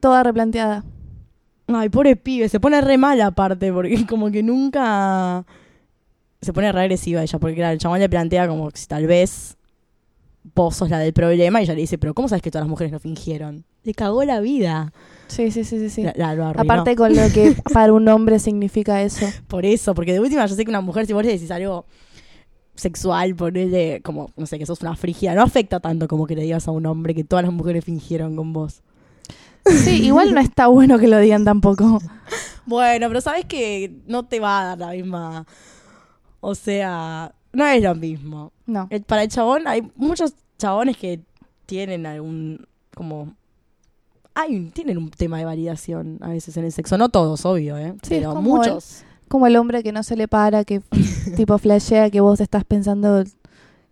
toda 0.00 0.22
replanteada. 0.22 0.84
Ay, 1.66 1.88
pobre 1.88 2.14
pibe, 2.16 2.48
se 2.48 2.60
pone 2.60 2.80
re 2.82 2.98
mal 2.98 3.20
aparte, 3.22 3.72
porque 3.72 4.04
como 4.08 4.30
que 4.30 4.42
nunca 4.42 5.44
se 6.40 6.52
pone 6.52 6.70
re 6.70 6.80
agresiva 6.82 7.22
ella, 7.22 7.38
porque 7.38 7.54
claro, 7.56 7.72
el 7.72 7.78
chabón 7.78 8.00
le 8.00 8.08
plantea 8.08 8.46
como 8.46 8.70
que 8.70 8.78
si 8.78 8.86
tal 8.86 9.06
vez 9.06 9.56
vos 10.54 10.76
sos 10.76 10.90
la 10.90 10.98
del 10.98 11.14
problema, 11.14 11.60
y 11.60 11.64
ella 11.64 11.74
le 11.74 11.80
dice, 11.80 11.96
pero 11.96 12.12
¿cómo 12.12 12.28
sabes 12.28 12.42
que 12.42 12.50
todas 12.50 12.64
las 12.64 12.68
mujeres 12.70 12.92
no 12.92 12.98
fingieron? 13.00 13.64
Le 13.82 13.94
cagó 13.94 14.24
la 14.24 14.40
vida. 14.40 14.92
Sí, 15.26 15.50
sí, 15.50 15.64
sí, 15.64 15.78
sí. 15.78 15.88
sí. 15.88 16.02
La- 16.02 16.12
la- 16.16 16.34
lo. 16.34 16.46
Aparte 16.48 16.94
con 16.96 17.16
lo 17.16 17.22
que 17.32 17.56
para 17.72 17.94
un 17.94 18.06
hombre 18.08 18.38
significa 18.38 19.00
eso. 19.02 19.26
Por 19.48 19.64
eso, 19.64 19.94
porque 19.94 20.12
de 20.12 20.20
última 20.20 20.44
yo 20.44 20.54
sé 20.54 20.64
que 20.64 20.70
una 20.70 20.82
mujer, 20.82 21.06
si 21.06 21.14
vos 21.14 21.24
le 21.24 21.32
decís 21.32 21.50
algo 21.50 21.86
sexual, 22.74 23.34
ponerle 23.36 24.00
como, 24.02 24.30
no 24.36 24.46
sé, 24.46 24.58
que 24.58 24.66
sos 24.66 24.80
una 24.82 24.96
frígida, 24.96 25.34
no 25.34 25.42
afecta 25.42 25.80
tanto 25.80 26.08
como 26.08 26.26
que 26.26 26.34
le 26.34 26.42
digas 26.42 26.66
a 26.68 26.70
un 26.72 26.86
hombre 26.86 27.14
que 27.14 27.24
todas 27.24 27.44
las 27.44 27.52
mujeres 27.54 27.84
fingieron 27.84 28.36
con 28.36 28.52
vos. 28.52 28.82
Sí, 29.66 30.04
igual 30.06 30.34
no 30.34 30.40
está 30.40 30.66
bueno 30.66 30.98
que 30.98 31.08
lo 31.08 31.18
digan 31.18 31.44
tampoco. 31.44 31.98
Bueno, 32.66 33.08
pero 33.08 33.20
sabes 33.20 33.44
que 33.46 33.94
no 34.06 34.24
te 34.24 34.40
va 34.40 34.60
a 34.60 34.64
dar 34.64 34.78
la 34.78 34.90
misma. 34.90 35.46
O 36.40 36.54
sea, 36.54 37.34
no 37.52 37.66
es 37.66 37.82
lo 37.82 37.94
mismo. 37.94 38.52
No. 38.66 38.86
El- 38.90 39.02
para 39.04 39.22
el 39.22 39.28
chabón, 39.28 39.66
hay 39.66 39.90
muchos 39.96 40.34
chabones 40.58 40.96
que 40.96 41.20
tienen 41.66 42.04
algún. 42.06 42.66
como. 42.94 43.34
Hay, 44.34 44.70
tienen 44.74 44.98
un 44.98 45.10
tema 45.10 45.38
de 45.38 45.44
validación 45.44 46.18
a 46.20 46.28
veces 46.30 46.56
en 46.56 46.64
el 46.64 46.72
sexo. 46.72 46.98
No 46.98 47.08
todos, 47.08 47.46
obvio, 47.46 47.78
¿eh? 47.78 47.92
Sí, 48.02 48.08
pero 48.10 48.34
muchos. 48.34 49.04
Como 49.28 49.46
el 49.46 49.56
hombre 49.56 49.82
que 49.82 49.92
no 49.92 50.02
se 50.02 50.16
le 50.16 50.28
para, 50.28 50.64
que 50.64 50.80
tipo 51.36 51.58
flashea 51.58 52.10
que 52.10 52.20
vos 52.20 52.40
estás 52.40 52.64
pensando 52.64 53.24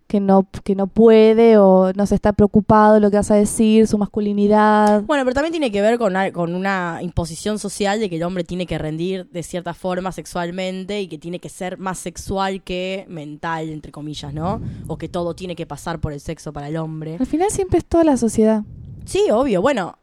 que 0.05 0.19
no, 0.19 0.45
que 0.63 0.75
no 0.75 0.85
puede 0.85 1.57
o 1.57 1.91
no 1.93 2.05
se 2.05 2.13
está 2.13 2.33
preocupado 2.33 2.99
lo 2.99 3.09
que 3.09 3.17
vas 3.17 3.31
a 3.31 3.35
decir, 3.35 3.87
su 3.87 3.97
masculinidad. 3.97 5.01
Bueno, 5.03 5.23
pero 5.23 5.33
también 5.33 5.53
tiene 5.53 5.71
que 5.71 5.81
ver 5.81 5.97
con, 5.97 6.15
al- 6.15 6.31
con 6.31 6.53
una 6.53 6.99
imposición 7.01 7.57
social 7.57 7.99
de 7.99 8.09
que 8.09 8.17
el 8.17 8.23
hombre 8.23 8.43
tiene 8.43 8.67
que 8.67 8.77
rendir 8.77 9.27
de 9.31 9.41
cierta 9.41 9.73
forma 9.73 10.11
sexualmente 10.11 11.01
y 11.01 11.07
que 11.07 11.17
tiene 11.17 11.39
que 11.39 11.49
ser 11.49 11.77
más 11.79 11.97
sexual 11.97 12.61
que 12.61 13.05
mental, 13.09 13.69
entre 13.69 13.91
comillas, 13.91 14.33
¿no? 14.33 14.61
O 14.87 14.97
que 14.97 15.09
todo 15.09 15.33
tiene 15.35 15.55
que 15.55 15.65
pasar 15.65 15.99
por 15.99 16.13
el 16.13 16.19
sexo 16.19 16.53
para 16.53 16.67
el 16.67 16.77
hombre. 16.77 17.17
Al 17.19 17.25
final 17.25 17.49
siempre 17.49 17.79
es 17.79 17.85
toda 17.85 18.03
la 18.03 18.17
sociedad. 18.17 18.63
Sí, 19.05 19.31
obvio. 19.31 19.61
Bueno, 19.63 19.97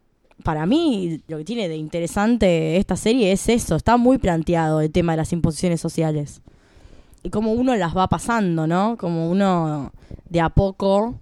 para 0.44 0.66
mí 0.66 1.20
lo 1.28 1.38
que 1.38 1.44
tiene 1.44 1.68
de 1.68 1.76
interesante 1.76 2.76
esta 2.76 2.96
serie 2.96 3.32
es 3.32 3.48
eso. 3.48 3.76
Está 3.76 3.96
muy 3.96 4.18
planteado 4.18 4.80
el 4.80 4.90
tema 4.90 5.12
de 5.12 5.18
las 5.18 5.32
imposiciones 5.32 5.80
sociales. 5.80 6.42
Y 7.22 7.30
cómo 7.30 7.52
uno 7.52 7.74
las 7.76 7.96
va 7.96 8.08
pasando, 8.08 8.66
¿no? 8.66 8.96
Como 8.96 9.30
uno 9.30 9.92
de 10.28 10.40
a 10.40 10.48
poco 10.48 11.14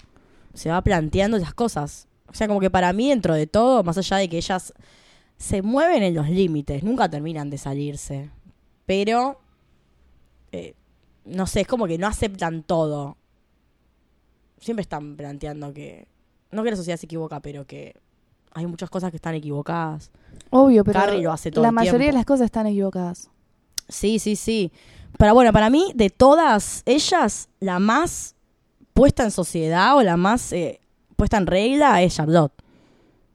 se 0.54 0.70
va 0.70 0.83
planteando 0.83 1.38
las 1.38 1.54
cosas. 1.54 2.07
O 2.28 2.35
sea, 2.35 2.46
como 2.46 2.61
que 2.61 2.70
para 2.70 2.92
mí, 2.92 3.09
dentro 3.09 3.35
de 3.35 3.46
todo, 3.46 3.83
más 3.83 3.98
allá 3.98 4.18
de 4.18 4.28
que 4.28 4.37
ellas 4.37 4.72
se 5.37 5.62
mueven 5.62 6.02
en 6.02 6.14
los 6.14 6.28
límites, 6.28 6.83
nunca 6.83 7.09
terminan 7.09 7.50
de 7.50 7.59
salirse. 7.59 8.31
Pero, 8.87 9.40
eh, 10.52 10.74
no 11.24 11.46
sé, 11.46 11.62
es 11.62 11.66
como 11.66 11.87
que 11.87 11.98
no 11.98 12.07
aceptan 12.07 12.62
todo. 12.62 13.16
Siempre 14.59 14.83
están 14.83 15.16
planteando 15.16 15.72
que 15.72 16.07
no 16.50 16.62
que 16.64 16.70
la 16.70 16.76
sociedad 16.76 16.98
se 16.98 17.07
equivoca, 17.07 17.40
pero 17.40 17.66
que 17.66 17.94
hay 18.54 18.66
muchas 18.66 18.90
cosas 18.90 19.11
que 19.11 19.16
están 19.16 19.34
equivocadas. 19.34 20.11
Obvio, 20.50 20.84
pero 20.84 21.00
Carrie 21.00 21.22
lo 21.22 21.32
hace 21.32 21.50
todo 21.50 21.62
la 21.62 21.68
el 21.68 21.74
mayoría 21.74 22.08
de 22.08 22.12
las 22.12 22.24
cosas 22.24 22.46
están 22.46 22.66
equivocadas. 22.66 23.30
Sí, 23.88 24.18
sí, 24.18 24.37
sí. 24.37 24.72
Pero 25.18 25.34
bueno, 25.34 25.52
para 25.52 25.70
mí, 25.70 25.92
de 25.94 26.11
todas 26.11 26.82
ellas, 26.87 27.48
la 27.61 27.78
más 27.78 28.34
puesta 28.94 29.24
en 29.24 29.30
sociedad 29.30 29.96
o 29.96 30.02
la 30.02 30.16
más 30.16 30.52
eh, 30.52 30.80
puesta 31.16 31.37
en 31.37 31.46
regla 31.46 32.02
es 32.02 32.16
Charlotte. 32.16 32.52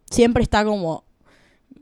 Siempre 0.09 0.43
está 0.43 0.63
como 0.63 1.03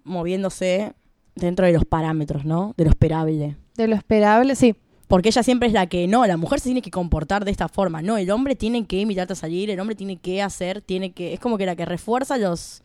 moviéndose 0.04 0.94
dentro 1.36 1.66
de 1.66 1.74
los 1.74 1.86
parámetros, 1.86 2.46
¿no? 2.46 2.74
De 2.78 2.86
lo 2.86 2.90
esperable. 2.90 3.58
De 3.76 3.88
lo 3.88 3.96
esperable, 3.96 4.56
sí. 4.56 4.76
Porque 5.08 5.30
ella 5.30 5.44
siempre 5.44 5.68
es 5.68 5.74
la 5.74 5.88
que, 5.88 6.08
no, 6.08 6.26
la 6.26 6.38
mujer 6.38 6.60
se 6.60 6.66
tiene 6.66 6.82
que 6.82 6.92
comportar 6.92 7.44
de 7.44 7.52
esta 7.52 7.68
forma. 7.68 8.02
No, 8.02 8.18
el 8.18 8.32
hombre 8.32 8.56
tiene 8.56 8.86
que 8.86 9.00
invitarte 9.00 9.34
a 9.34 9.36
salir, 9.36 9.70
el 9.70 9.80
hombre 9.80 9.96
tiene 9.96 10.18
que 10.18 10.42
hacer, 10.42 10.82
tiene 10.82 11.12
que... 11.12 11.34
Es 11.34 11.40
como 11.40 11.58
que 11.58 11.66
la 11.66 11.76
que 11.76 11.86
refuerza 11.86 12.38
los, 12.38 12.82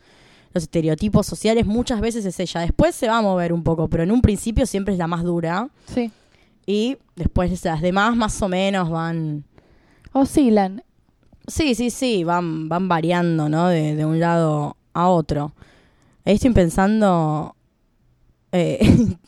los 0.56 0.64
estereotipos 0.64 1.26
sociales 1.26 1.66
muchas 1.66 2.00
veces 2.00 2.24
es 2.24 2.38
ella. 2.40 2.60
Después 2.62 2.94
se 2.94 3.08
va 3.08 3.18
a 3.18 3.22
mover 3.22 3.52
un 3.52 3.62
poco, 3.62 3.88
pero 3.88 4.02
en 4.02 4.10
un 4.10 4.22
principio 4.22 4.66
siempre 4.66 4.92
es 4.94 4.98
la 4.98 5.06
más 5.06 5.22
dura. 5.22 5.68
Sí. 5.86 6.10
Y 6.66 6.96
después 7.14 7.64
las 7.64 7.80
demás 7.80 8.16
más 8.16 8.40
o 8.42 8.48
menos 8.48 8.90
van... 8.90 9.44
Oscilan. 10.12 10.82
Sí, 11.46 11.74
sí, 11.74 11.90
sí, 11.90 12.24
van, 12.24 12.68
van 12.68 12.88
variando, 12.88 13.48
¿no? 13.48 13.68
De, 13.68 13.94
de 13.94 14.04
un 14.04 14.18
lado 14.18 14.76
a 14.94 15.08
otro. 15.08 15.52
Ahí 16.24 16.34
estoy 16.34 16.50
pensando... 16.52 17.54
Eh, 18.52 18.78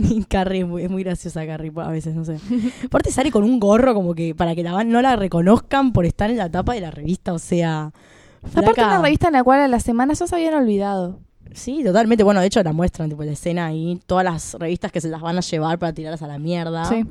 Carrie 0.29 0.63
es 0.63 0.67
muy, 0.67 0.83
es 0.85 0.91
muy 0.91 1.03
graciosa, 1.05 1.45
Carrie, 1.47 1.71
a 1.77 1.89
veces, 1.91 2.15
no 2.15 2.25
sé. 2.25 2.39
Aparte 2.87 3.11
sale 3.13 3.31
con 3.31 3.45
un 3.45 3.61
gorro 3.61 3.93
como 3.95 4.15
que 4.15 4.35
para 4.35 4.55
que 4.55 4.63
la 4.63 4.73
van- 4.73 4.89
no 4.89 5.03
la 5.03 5.17
reconozcan 5.17 5.93
por 5.93 6.07
estar 6.07 6.31
en 6.31 6.39
la 6.39 6.51
tapa 6.51 6.75
de 6.75 6.81
la 6.81 6.91
revista, 6.91 7.33
o 7.33 7.39
sea... 7.39 7.93
Aparte 8.55 8.81
una 8.83 9.03
revista 9.03 9.27
en 9.29 9.33
la 9.35 9.45
cual 9.45 9.61
a 9.61 9.69
las 9.69 9.83
semanas 9.83 10.19
ya 10.19 10.27
se 10.27 10.35
habían 10.35 10.55
olvidado. 10.55 11.21
Sí, 11.55 11.83
totalmente. 11.85 12.25
Bueno, 12.25 12.41
de 12.41 12.47
hecho 12.47 12.63
la 12.63 12.73
muestran, 12.73 13.09
tipo, 13.09 13.25
la 13.25 13.33
escena 13.33 13.67
ahí. 13.67 14.01
Todas 14.07 14.25
las 14.25 14.55
revistas 14.55 14.93
que 14.93 15.01
se 15.01 15.09
las 15.09 15.21
van 15.23 15.37
a 15.39 15.41
llevar 15.41 15.79
para 15.79 15.93
tirarlas 15.93 16.23
a 16.23 16.27
la 16.27 16.39
mierda. 16.39 16.85
Sí. 16.85 17.05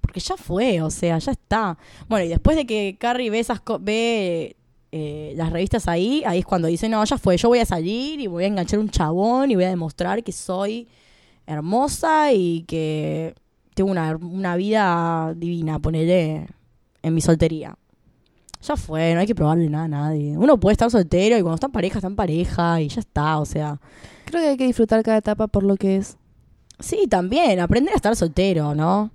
Porque 0.00 0.20
ya 0.20 0.36
fue, 0.36 0.80
o 0.82 0.90
sea, 0.90 1.18
ya 1.18 1.32
está. 1.32 1.78
Bueno, 2.08 2.24
y 2.24 2.28
después 2.28 2.56
de 2.56 2.66
que 2.66 2.96
Carrie 2.98 3.30
ve 3.30 3.38
esas 3.40 3.60
co- 3.60 3.78
ve 3.78 4.56
eh, 4.90 5.34
las 5.36 5.52
revistas 5.52 5.86
ahí, 5.86 6.22
ahí 6.26 6.38
es 6.40 6.46
cuando 6.46 6.66
dice, 6.66 6.88
no, 6.88 7.04
ya 7.04 7.18
fue, 7.18 7.36
yo 7.36 7.48
voy 7.48 7.58
a 7.58 7.66
salir 7.66 8.18
y 8.20 8.26
voy 8.26 8.44
a 8.44 8.46
enganchar 8.46 8.78
un 8.80 8.88
chabón 8.88 9.50
y 9.50 9.54
voy 9.54 9.64
a 9.64 9.68
demostrar 9.68 10.24
que 10.24 10.32
soy 10.32 10.88
hermosa 11.46 12.32
y 12.32 12.62
que 12.62 13.34
tengo 13.74 13.90
una, 13.90 14.16
una 14.16 14.56
vida 14.56 15.34
divina, 15.36 15.78
ponele 15.78 16.46
en 17.02 17.14
mi 17.14 17.20
soltería. 17.20 17.76
Ya 18.60 18.76
fue, 18.76 19.14
no 19.14 19.20
hay 19.20 19.26
que 19.26 19.34
probarle 19.34 19.68
nada 19.68 19.84
a 19.84 19.88
nadie. 19.88 20.36
Uno 20.36 20.58
puede 20.58 20.72
estar 20.72 20.90
soltero 20.90 21.36
y 21.36 21.42
cuando 21.42 21.54
está 21.54 21.66
en 21.66 21.72
pareja, 21.72 21.98
está 21.98 22.08
en 22.08 22.16
pareja 22.16 22.80
y 22.80 22.88
ya 22.88 23.00
está, 23.00 23.38
o 23.38 23.44
sea. 23.44 23.80
Creo 24.24 24.42
que 24.42 24.48
hay 24.48 24.56
que 24.56 24.66
disfrutar 24.66 25.02
cada 25.02 25.18
etapa 25.18 25.46
por 25.46 25.62
lo 25.62 25.76
que 25.76 25.96
es. 25.96 26.16
Sí, 26.80 27.06
también, 27.08 27.60
aprender 27.60 27.92
a 27.92 27.96
estar 27.96 28.14
soltero, 28.16 28.74
¿no? 28.74 29.10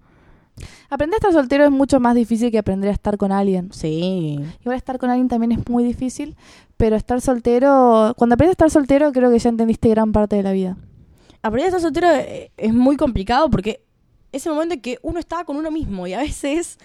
Aprender 0.90 1.16
a 1.16 1.18
estar 1.18 1.34
soltero 1.34 1.66
es 1.66 1.72
mucho 1.72 2.00
más 2.00 2.16
difícil 2.16 2.52
que 2.52 2.60
aprender 2.60 2.90
a 2.90 2.94
estar 2.94 3.18
con 3.18 3.32
alguien. 3.32 3.72
Sí. 3.74 4.40
Igual 4.62 4.78
estar 4.78 5.00
con 5.00 5.10
alguien 5.10 5.28
también 5.28 5.52
es 5.52 5.68
muy 5.68 5.84
difícil, 5.84 6.36
pero 6.78 6.96
estar 6.96 7.22
soltero, 7.22 8.14
cuando 8.18 8.36
aprendes 8.36 8.52
a 8.52 8.66
estar 8.66 8.70
soltero 8.70 9.12
creo 9.12 9.32
que 9.32 9.40
ya 9.40 9.50
entendiste 9.50 9.90
gran 9.90 10.12
parte 10.12 10.36
de 10.36 10.44
la 10.44 10.52
vida. 10.52 10.78
aprender 11.42 11.66
a 11.66 11.78
estar 11.78 11.82
soltero 11.82 12.08
eh, 12.12 12.52
es 12.58 12.74
muy 12.74 12.98
complicado 12.98 13.50
porque 13.50 13.84
es 14.32 14.46
el 14.46 14.54
momento 14.54 14.76
en 14.76 14.82
que 14.82 15.00
uno 15.02 15.20
está 15.20 15.46
con 15.46 15.58
uno 15.58 15.72
mismo 15.72 16.06
y 16.08 16.14
a 16.14 16.20
veces, 16.20 16.78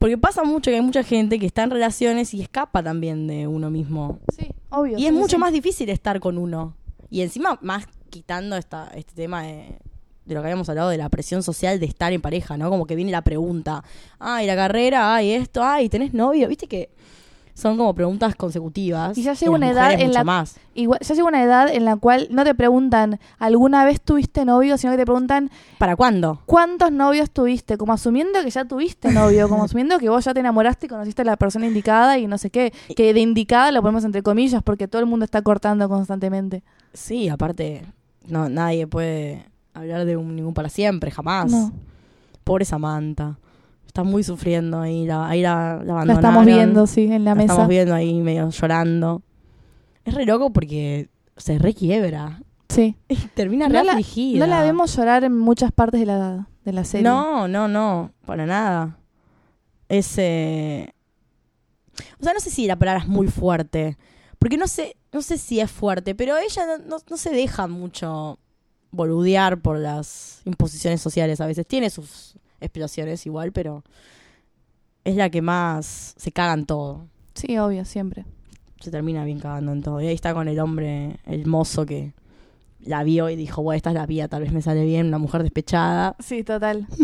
porque 0.00 0.16
pasa 0.16 0.44
mucho 0.44 0.70
que 0.70 0.76
hay 0.76 0.80
mucha 0.80 1.02
gente 1.02 1.38
que 1.38 1.44
está 1.44 1.62
en 1.62 1.70
relaciones 1.70 2.32
y 2.32 2.40
escapa 2.40 2.82
también 2.82 3.26
de 3.26 3.46
uno 3.46 3.70
mismo. 3.70 4.18
Sí, 4.34 4.48
obvio. 4.70 4.96
Y 4.96 5.04
es 5.04 5.12
mucho 5.12 5.38
más 5.38 5.52
difícil 5.52 5.90
estar 5.90 6.20
con 6.20 6.38
uno. 6.38 6.74
Y 7.10 7.20
encima, 7.20 7.58
más 7.60 7.86
quitando 8.08 8.56
esta, 8.56 8.90
este 8.94 9.12
tema 9.12 9.42
de, 9.42 9.78
de 10.24 10.34
lo 10.34 10.40
que 10.40 10.46
habíamos 10.46 10.70
hablado 10.70 10.88
de 10.88 10.96
la 10.96 11.10
presión 11.10 11.42
social 11.42 11.78
de 11.78 11.84
estar 11.84 12.14
en 12.14 12.22
pareja, 12.22 12.56
¿no? 12.56 12.70
Como 12.70 12.86
que 12.86 12.96
viene 12.96 13.12
la 13.12 13.20
pregunta, 13.20 13.84
ay, 14.18 14.46
la 14.46 14.56
carrera, 14.56 15.14
ay, 15.14 15.32
esto, 15.32 15.62
ay, 15.62 15.90
¿tenés 15.90 16.14
novio? 16.14 16.48
Viste 16.48 16.66
que 16.66 16.88
son 17.60 17.76
como 17.76 17.94
preguntas 17.94 18.34
consecutivas. 18.34 19.16
Y 19.16 19.22
ya 19.22 19.34
llega 19.34 19.52
una 19.52 19.70
edad 19.70 19.92
en 19.92 20.12
la- 20.12 20.24
más. 20.24 20.56
Igual, 20.74 20.98
ya 21.00 21.14
llega 21.14 21.26
una 21.28 21.42
edad 21.42 21.68
en 21.72 21.84
la 21.84 21.96
cual 21.96 22.26
no 22.30 22.42
te 22.44 22.54
preguntan 22.54 23.20
¿alguna 23.38 23.84
vez 23.84 24.00
tuviste 24.00 24.44
novio? 24.44 24.78
Sino 24.78 24.92
que 24.92 24.96
te 24.98 25.04
preguntan 25.04 25.50
¿Para 25.78 25.94
cuándo? 25.96 26.40
¿cuántos 26.46 26.90
novios 26.90 27.30
tuviste? 27.30 27.76
Como 27.76 27.92
asumiendo 27.92 28.42
que 28.42 28.50
ya 28.50 28.64
tuviste 28.64 29.12
novio, 29.12 29.48
como 29.48 29.64
asumiendo 29.64 29.98
que 29.98 30.08
vos 30.08 30.24
ya 30.24 30.32
te 30.34 30.40
enamoraste 30.40 30.86
y 30.86 30.88
conociste 30.88 31.22
a 31.22 31.24
la 31.26 31.36
persona 31.36 31.66
indicada 31.66 32.18
y 32.18 32.26
no 32.26 32.38
sé 32.38 32.50
qué. 32.50 32.72
Que 32.96 33.12
de 33.14 33.20
indicada 33.20 33.70
lo 33.72 33.82
ponemos 33.82 34.04
entre 34.04 34.22
comillas 34.22 34.62
porque 34.62 34.88
todo 34.88 35.00
el 35.00 35.06
mundo 35.06 35.24
está 35.24 35.42
cortando 35.42 35.88
constantemente. 35.88 36.62
Sí, 36.94 37.28
aparte, 37.28 37.84
no, 38.26 38.48
nadie 38.48 38.86
puede 38.86 39.46
hablar 39.74 40.04
de 40.06 40.16
un, 40.16 40.34
ningún 40.34 40.54
para 40.54 40.68
siempre, 40.68 41.10
jamás. 41.10 41.50
No. 41.50 41.72
Pobre 42.44 42.64
Samantha. 42.64 43.38
Está 43.90 44.04
muy 44.04 44.22
sufriendo 44.22 44.80
ahí, 44.80 45.04
la, 45.04 45.28
ahí 45.28 45.42
la, 45.42 45.82
la 45.84 46.04
La 46.04 46.12
estamos 46.12 46.46
viendo, 46.46 46.86
sí, 46.86 47.04
en 47.10 47.24
la, 47.24 47.30
La 47.30 47.34
mesa. 47.34 47.52
estamos 47.54 47.68
viendo 47.68 47.92
ahí 47.92 48.14
medio 48.20 48.48
llorando. 48.50 49.20
Es 50.04 50.14
re 50.14 50.24
loco 50.26 50.52
porque 50.52 51.08
se 51.36 51.58
requiebra. 51.58 52.40
Sí. 52.68 52.94
Y 53.08 53.16
termina 53.34 53.68
No 53.68 53.80
re 53.80 53.84
la, 53.84 53.92
afligida. 53.92 54.38
no 54.38 54.46
la 54.46 54.62
vemos 54.62 54.94
llorar 54.96 55.24
en 55.24 55.36
muchas 55.36 55.72
partes 55.72 55.98
de 55.98 56.06
la 56.06 56.46
de 56.64 56.72
la 56.72 56.84
serie. 56.84 57.02
No, 57.02 57.48
no, 57.48 57.66
no, 57.66 58.12
para 58.24 58.46
nada. 58.46 58.96
Ese. 59.88 60.94
O 62.20 62.22
sea, 62.24 62.32
no 62.32 62.38
sé 62.40 62.50
si 62.50 62.66
la 62.68 62.76
palabra 62.76 63.02
es 63.02 63.08
muy 63.08 63.26
fuerte. 63.26 63.98
Porque 64.38 64.56
no 64.56 64.68
sé, 64.68 64.96
no 65.12 65.20
sé 65.20 65.36
si 65.36 65.58
es 65.60 65.70
fuerte, 65.70 66.14
pero 66.14 66.36
ella 66.38 66.64
no, 66.66 66.78
no- 66.86 67.02
no 67.10 67.16
se 67.16 67.30
deja 67.30 67.66
mucho 67.66 68.38
boludear 68.92 69.60
por 69.60 69.78
las 69.78 70.40
imposiciones 70.44 71.00
sociales 71.00 71.40
a 71.40 71.46
veces. 71.46 71.66
Tiene 71.66 71.90
sus 71.90 72.36
explicaciones 72.60 73.26
igual, 73.26 73.52
pero 73.52 73.84
es 75.04 75.16
la 75.16 75.30
que 75.30 75.42
más 75.42 76.14
se 76.16 76.32
caga 76.32 76.54
en 76.54 76.66
todo. 76.66 77.06
Sí, 77.34 77.58
obvio, 77.58 77.84
siempre. 77.84 78.24
Se 78.80 78.90
termina 78.90 79.24
bien 79.24 79.40
cagando 79.40 79.72
en 79.72 79.82
todo. 79.82 80.00
Y 80.00 80.06
ahí 80.06 80.14
está 80.14 80.34
con 80.34 80.48
el 80.48 80.58
hombre, 80.58 81.18
el 81.26 81.46
mozo 81.46 81.86
que 81.86 82.14
la 82.80 83.02
vio 83.04 83.28
y 83.28 83.36
dijo, 83.36 83.62
bueno, 83.62 83.76
esta 83.76 83.90
es 83.90 83.94
la 83.94 84.06
vía, 84.06 84.28
tal 84.28 84.42
vez 84.42 84.52
me 84.52 84.62
sale 84.62 84.84
bien, 84.84 85.06
una 85.06 85.18
mujer 85.18 85.42
despechada. 85.42 86.16
Sí, 86.18 86.42
total. 86.42 86.86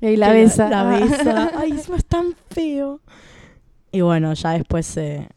y 0.00 0.06
ahí 0.06 0.16
la 0.16 0.28
Que 0.28 0.34
besa. 0.34 0.68
La, 0.68 0.84
besa. 0.84 1.52
Ay, 1.56 1.70
encima 1.72 1.96
es 1.96 2.04
tan 2.04 2.34
feo. 2.50 3.00
Y 3.92 4.00
bueno, 4.00 4.32
ya 4.34 4.52
después 4.52 4.86
se, 4.86 5.28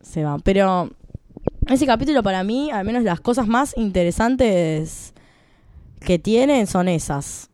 se 0.00 0.24
va. 0.24 0.38
Pero 0.38 0.90
ese 1.66 1.86
capítulo 1.86 2.22
para 2.22 2.44
mí, 2.44 2.70
al 2.70 2.84
menos 2.84 3.02
las 3.02 3.20
cosas 3.20 3.46
más 3.46 3.76
interesantes 3.76 5.14
que 6.00 6.18
tienen 6.18 6.66
son 6.66 6.88
esas. 6.88 7.50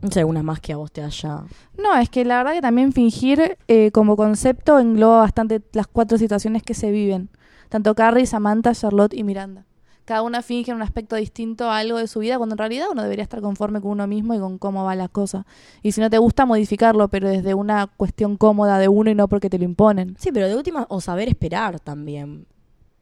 No 0.00 0.10
sé, 0.10 0.20
algunas 0.20 0.44
más 0.44 0.60
que 0.60 0.72
a 0.72 0.76
vos 0.76 0.92
te 0.92 1.02
haya... 1.02 1.42
No, 1.76 1.96
es 1.96 2.08
que 2.08 2.24
la 2.24 2.38
verdad 2.38 2.52
que 2.52 2.60
también 2.60 2.92
fingir 2.92 3.58
eh, 3.66 3.90
como 3.90 4.16
concepto 4.16 4.78
engloba 4.78 5.18
bastante 5.18 5.60
las 5.72 5.88
cuatro 5.88 6.18
situaciones 6.18 6.62
que 6.62 6.74
se 6.74 6.92
viven. 6.92 7.30
Tanto 7.68 7.94
Carrie, 7.94 8.26
Samantha, 8.26 8.74
Charlotte 8.74 9.12
y 9.12 9.24
Miranda. 9.24 9.66
Cada 10.04 10.22
una 10.22 10.40
finge 10.40 10.70
en 10.70 10.76
un 10.76 10.82
aspecto 10.82 11.16
distinto 11.16 11.70
a 11.70 11.78
algo 11.78 11.98
de 11.98 12.06
su 12.06 12.20
vida, 12.20 12.38
cuando 12.38 12.54
en 12.54 12.58
realidad 12.58 12.86
uno 12.90 13.02
debería 13.02 13.24
estar 13.24 13.42
conforme 13.42 13.80
con 13.82 13.90
uno 13.90 14.06
mismo 14.06 14.34
y 14.34 14.38
con 14.38 14.56
cómo 14.56 14.84
va 14.84 14.94
la 14.94 15.08
cosa. 15.08 15.44
Y 15.82 15.92
si 15.92 16.00
no 16.00 16.08
te 16.08 16.16
gusta, 16.16 16.46
modificarlo, 16.46 17.08
pero 17.08 17.28
desde 17.28 17.52
una 17.52 17.88
cuestión 17.88 18.38
cómoda 18.38 18.78
de 18.78 18.88
uno 18.88 19.10
y 19.10 19.14
no 19.14 19.28
porque 19.28 19.50
te 19.50 19.58
lo 19.58 19.64
imponen. 19.64 20.16
Sí, 20.18 20.30
pero 20.32 20.48
de 20.48 20.56
última, 20.56 20.86
o 20.88 21.02
saber 21.02 21.28
esperar 21.28 21.78
también. 21.80 22.46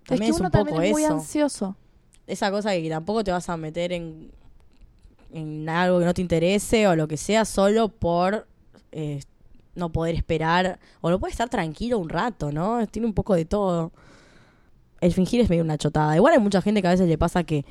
También 0.05 0.31
es 0.31 0.37
es, 0.37 0.37
que 0.37 0.41
uno 0.41 0.49
un 0.49 0.51
poco 0.51 0.65
también 0.65 0.85
es 0.85 0.93
muy 0.93 1.05
eso. 1.05 1.15
ansioso. 1.15 1.77
esa 2.27 2.51
cosa 2.51 2.73
que 2.73 2.89
tampoco 2.89 3.23
te 3.23 3.31
vas 3.31 3.49
a 3.51 3.57
meter 3.57 3.93
en, 3.93 4.33
en 5.33 5.69
algo 5.69 5.99
que 5.99 6.05
no 6.05 6.15
te 6.15 6.23
interese 6.23 6.87
o 6.89 6.97
lo 6.97 7.09
que 7.09 7.17
sea 7.17 7.45
solo 7.45 7.89
por 7.89 8.47
eh, 8.93 9.21
no 9.75 9.91
poder 9.93 10.15
esperar 10.15 10.79
o 11.01 11.11
no 11.11 11.19
puedes 11.19 11.35
estar 11.35 11.49
tranquilo 11.49 11.99
un 11.99 12.09
rato, 12.09 12.51
¿no? 12.53 12.87
Tiene 12.87 13.07
un 13.07 13.15
poco 13.15 13.35
de 13.35 13.45
todo. 13.45 13.93
El 15.01 15.13
fingir 15.13 15.41
es 15.41 15.51
medio 15.51 15.63
una 15.63 15.79
chotada. 15.79 16.17
Igual 16.17 16.35
hay 16.35 16.41
mucha 16.41 16.63
gente 16.63 16.81
que 16.81 16.89
a 16.89 16.93
veces 16.93 17.09
le 17.09 17.19
pasa 17.19 17.45
que 17.45 17.65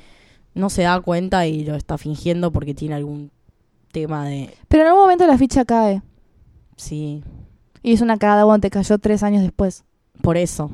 no 0.54 0.70
se 0.70 0.82
da 0.82 1.00
cuenta 1.00 1.46
y 1.46 1.64
lo 1.64 1.74
está 1.74 1.98
fingiendo 1.98 2.52
porque 2.52 2.74
tiene 2.74 2.94
algún 2.94 3.30
tema 3.92 4.26
de... 4.26 4.54
Pero 4.68 4.82
en 4.82 4.88
algún 4.88 5.02
momento 5.02 5.26
la 5.26 5.36
ficha 5.36 5.64
cae. 5.64 6.02
Sí, 6.76 7.22
Y 7.82 7.92
es 7.92 8.00
una 8.00 8.18
cagada 8.18 8.44
cuando 8.44 8.62
te 8.62 8.70
cayó 8.70 8.98
tres 8.98 9.22
años 9.22 9.42
después. 9.42 9.84
por 10.22 10.36
eso. 10.36 10.70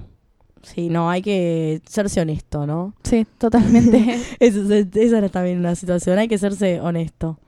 Sí, 0.63 0.89
no, 0.89 1.11
hay 1.11 1.23
que 1.23 1.83
serse 1.87 2.21
honesto, 2.21 2.67
¿no? 2.67 2.95
Sí, 3.03 3.27
totalmente. 3.39 4.17
Eso 4.41 4.73
es- 4.73 4.87
esa 4.95 5.19
era 5.19 5.29
también 5.29 5.59
una 5.59 5.75
situación, 5.75 6.19
hay 6.19 6.29
que 6.29 6.39
serse 6.39 6.81
honesto. 6.81 7.39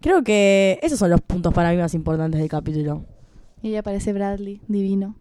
Creo 0.00 0.22
que 0.22 0.78
esos 0.82 0.98
son 0.98 1.10
los 1.10 1.20
puntos 1.20 1.52
para 1.52 1.72
mí 1.72 1.76
más 1.78 1.94
importantes 1.94 2.38
del 2.40 2.48
capítulo. 2.48 3.04
y 3.62 3.70
ella 3.70 3.80
aparece 3.80 4.12
Bradley, 4.12 4.60
divino. 4.68 5.16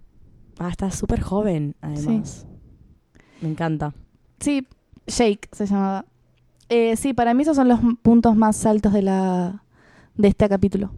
Ah, 0.59 0.69
está 0.69 0.91
súper 0.91 1.21
joven, 1.21 1.75
además. 1.81 2.45
Me 3.41 3.49
encanta. 3.49 3.93
Sí, 4.39 4.67
Jake 5.07 5.49
se 5.51 5.65
llamaba. 5.65 6.05
Eh, 6.69 6.95
sí, 6.97 7.13
para 7.13 7.33
mí 7.33 7.41
esos 7.43 7.55
son 7.55 7.67
los 7.67 7.79
puntos 8.03 8.35
más 8.35 8.63
altos 8.67 8.93
de 8.93 9.01
la 9.01 9.63
de 10.15 10.27
este 10.27 10.47
capítulo. 10.49 10.91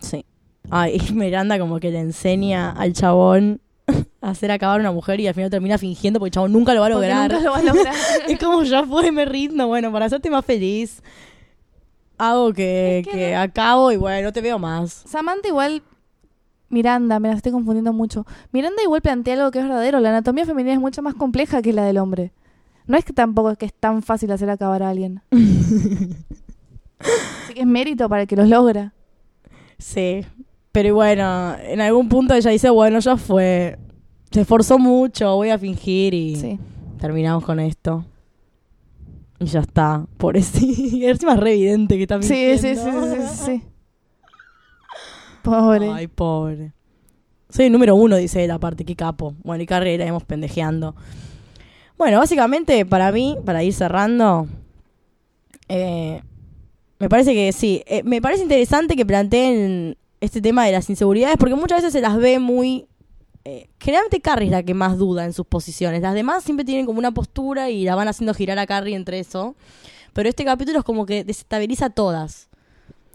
Sí. 0.00 0.24
Ay, 0.70 0.98
Miranda 1.14 1.58
como 1.60 1.78
que 1.78 1.90
le 1.92 2.00
enseña 2.00 2.70
al 2.72 2.92
chabón 2.92 3.60
hacer 4.30 4.50
acabar 4.50 4.78
a 4.78 4.80
una 4.80 4.92
mujer 4.92 5.20
y 5.20 5.26
al 5.26 5.34
final 5.34 5.50
termina 5.50 5.78
fingiendo 5.78 6.18
porque 6.18 6.28
el 6.28 6.32
chabón 6.32 6.52
nunca 6.52 6.74
lo 6.74 6.80
va 6.80 6.86
a 6.86 6.90
lograr. 6.90 7.30
nunca 7.30 7.44
lo 7.44 7.50
va 7.52 7.58
a 7.58 7.62
lograr. 7.62 7.94
es 8.28 8.38
como 8.38 8.62
ya 8.64 8.84
fue, 8.84 9.12
me 9.12 9.24
rindo. 9.24 9.66
Bueno, 9.66 9.92
para 9.92 10.06
hacerte 10.06 10.30
más 10.30 10.44
feliz, 10.44 11.02
hago 12.18 12.52
que, 12.52 13.00
Es 13.00 13.08
que 13.08 13.34
acabo 13.36 13.92
y 13.92 13.96
bueno, 13.96 14.26
no 14.26 14.32
te 14.32 14.40
veo 14.40 14.58
más. 14.58 15.04
Samantha 15.06 15.48
igual 15.48 15.82
Miranda, 16.68 17.20
me 17.20 17.28
la 17.28 17.34
estoy 17.34 17.52
confundiendo 17.52 17.92
mucho. 17.92 18.26
Miranda 18.52 18.82
igual 18.82 19.00
plantea 19.00 19.34
algo 19.34 19.50
que 19.50 19.60
es 19.60 19.64
verdadero, 19.64 20.00
la 20.00 20.08
anatomía 20.08 20.44
femenina 20.44 20.74
es 20.74 20.80
mucho 20.80 21.02
más 21.02 21.14
compleja 21.14 21.62
que 21.62 21.72
la 21.72 21.84
del 21.84 21.98
hombre. 21.98 22.32
No 22.86 22.96
es 22.96 23.04
que 23.04 23.12
tampoco 23.12 23.50
es 23.50 23.58
que 23.58 23.66
es 23.66 23.74
tan 23.74 24.02
fácil 24.02 24.30
hacer 24.32 24.50
acabar 24.50 24.82
a 24.82 24.90
alguien. 24.90 25.22
Así 26.98 27.54
que 27.54 27.60
es 27.60 27.66
mérito 27.66 28.08
para 28.08 28.22
el 28.22 28.28
que 28.28 28.36
lo 28.36 28.44
logra. 28.44 28.92
Sí. 29.78 30.24
Pero 30.72 30.94
bueno, 30.94 31.56
en 31.60 31.80
algún 31.80 32.08
punto 32.08 32.34
ella 32.34 32.50
dice, 32.50 32.70
bueno, 32.70 32.98
ya 32.98 33.16
fue. 33.16 33.78
Se 34.30 34.40
esforzó 34.42 34.78
mucho, 34.78 35.34
voy 35.36 35.50
a 35.50 35.58
fingir 35.58 36.12
y 36.14 36.36
Sí. 36.36 36.58
terminamos 37.00 37.44
con 37.44 37.60
esto. 37.60 38.04
Y 39.38 39.46
ya 39.46 39.60
está. 39.60 40.06
Pobrecito. 40.16 40.66
Y 40.96 41.04
encima 41.06 41.34
es 41.34 41.40
re 41.40 41.52
evidente 41.52 41.96
que 41.96 42.02
está 42.02 42.20
Sí, 42.22 42.34
mintiendo. 42.34 42.62
sí, 42.62 42.74
sí, 42.74 42.80
sí, 43.20 43.28
sí, 43.28 43.44
sí. 43.44 43.62
Pobre. 45.42 45.90
Ay, 45.90 46.08
pobre. 46.08 46.72
Soy 47.48 47.66
el 47.66 47.72
número 47.72 47.94
uno, 47.94 48.16
dice 48.16 48.44
él, 48.44 48.50
aparte, 48.50 48.84
qué 48.84 48.96
capo. 48.96 49.34
Bueno, 49.44 49.62
y 49.62 49.66
carrera, 49.66 50.04
íbamos 50.04 50.24
pendejeando. 50.24 50.96
Bueno, 51.96 52.18
básicamente, 52.18 52.84
para 52.84 53.12
mí, 53.12 53.36
para 53.44 53.62
ir 53.62 53.72
cerrando, 53.72 54.48
eh, 55.68 56.20
me 56.98 57.08
parece 57.08 57.32
que 57.32 57.52
sí. 57.52 57.82
eh, 57.86 58.02
me 58.02 58.20
parece 58.20 58.42
interesante 58.42 58.96
que 58.96 59.06
planteen 59.06 59.96
este 60.20 60.40
tema 60.42 60.66
de 60.66 60.72
las 60.72 60.90
inseguridades, 60.90 61.36
porque 61.38 61.54
muchas 61.54 61.78
veces 61.78 61.92
se 61.92 62.00
las 62.00 62.16
ve 62.16 62.38
muy. 62.40 62.86
Eh, 63.48 63.68
generalmente 63.78 64.20
Carrie 64.20 64.46
es 64.46 64.50
la 64.50 64.64
que 64.64 64.74
más 64.74 64.98
duda 64.98 65.24
en 65.24 65.32
sus 65.32 65.46
posiciones. 65.46 66.02
Las 66.02 66.14
demás 66.14 66.42
siempre 66.42 66.64
tienen 66.64 66.84
como 66.84 66.98
una 66.98 67.12
postura 67.12 67.70
y 67.70 67.84
la 67.84 67.94
van 67.94 68.08
haciendo 68.08 68.34
girar 68.34 68.58
a 68.58 68.66
Carrie 68.66 68.96
entre 68.96 69.20
eso. 69.20 69.54
Pero 70.12 70.28
este 70.28 70.44
capítulo 70.44 70.80
es 70.80 70.84
como 70.84 71.06
que 71.06 71.22
desestabiliza 71.22 71.86
a 71.86 71.90
todas. 71.90 72.48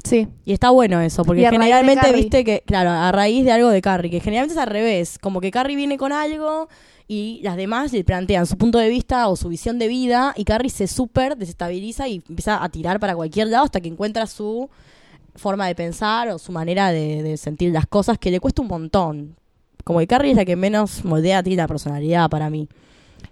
Sí. 0.06 0.30
Y 0.46 0.54
está 0.54 0.70
bueno 0.70 1.02
eso, 1.02 1.26
porque 1.26 1.50
generalmente 1.50 2.14
viste 2.14 2.46
que, 2.46 2.64
claro, 2.66 2.92
a 2.92 3.12
raíz 3.12 3.44
de 3.44 3.52
algo 3.52 3.68
de 3.68 3.82
Carrie, 3.82 4.10
que 4.10 4.22
generalmente 4.22 4.54
es 4.54 4.58
al 4.58 4.70
revés, 4.70 5.20
como 5.20 5.42
que 5.42 5.52
Carrie 5.52 5.76
viene 5.76 5.98
con 5.98 6.14
algo 6.14 6.70
y 7.10 7.42
las 7.44 7.58
demás 7.58 7.92
le 7.92 8.06
plantean 8.06 8.46
su 8.46 8.58
punto 8.58 8.78
de 8.78 8.88
vista 8.88 9.28
o 9.28 9.36
su 9.36 9.50
visión 9.50 9.80
de 9.80 9.90
vida 9.90 10.34
y 10.38 10.46
Carrie 10.46 10.70
se 10.70 10.88
súper 10.88 11.36
desestabiliza 11.36 12.08
y 12.08 12.24
empieza 12.30 12.64
a 12.64 12.70
tirar 12.70 13.02
para 13.02 13.16
cualquier 13.18 13.48
lado 13.48 13.66
hasta 13.66 13.82
que 13.82 13.90
encuentra 13.90 14.28
su 14.28 14.70
forma 15.36 15.68
de 15.68 15.76
pensar 15.76 16.30
o 16.30 16.40
su 16.40 16.54
manera 16.54 16.94
de, 16.94 17.22
de 17.22 17.36
sentir 17.36 17.74
las 17.74 17.86
cosas 17.86 18.18
que 18.18 18.32
le 18.32 18.40
cuesta 18.40 18.62
un 18.62 18.70
montón. 18.70 19.41
Como 19.92 20.00
que 20.00 20.08
Carrie 20.08 20.32
es 20.32 20.38
la 20.38 20.46
que 20.46 20.56
menos 20.56 21.04
moldea 21.04 21.44
tiene 21.44 21.58
la 21.58 21.68
personalidad 21.68 22.30
para 22.30 22.50
mí. 22.50 22.70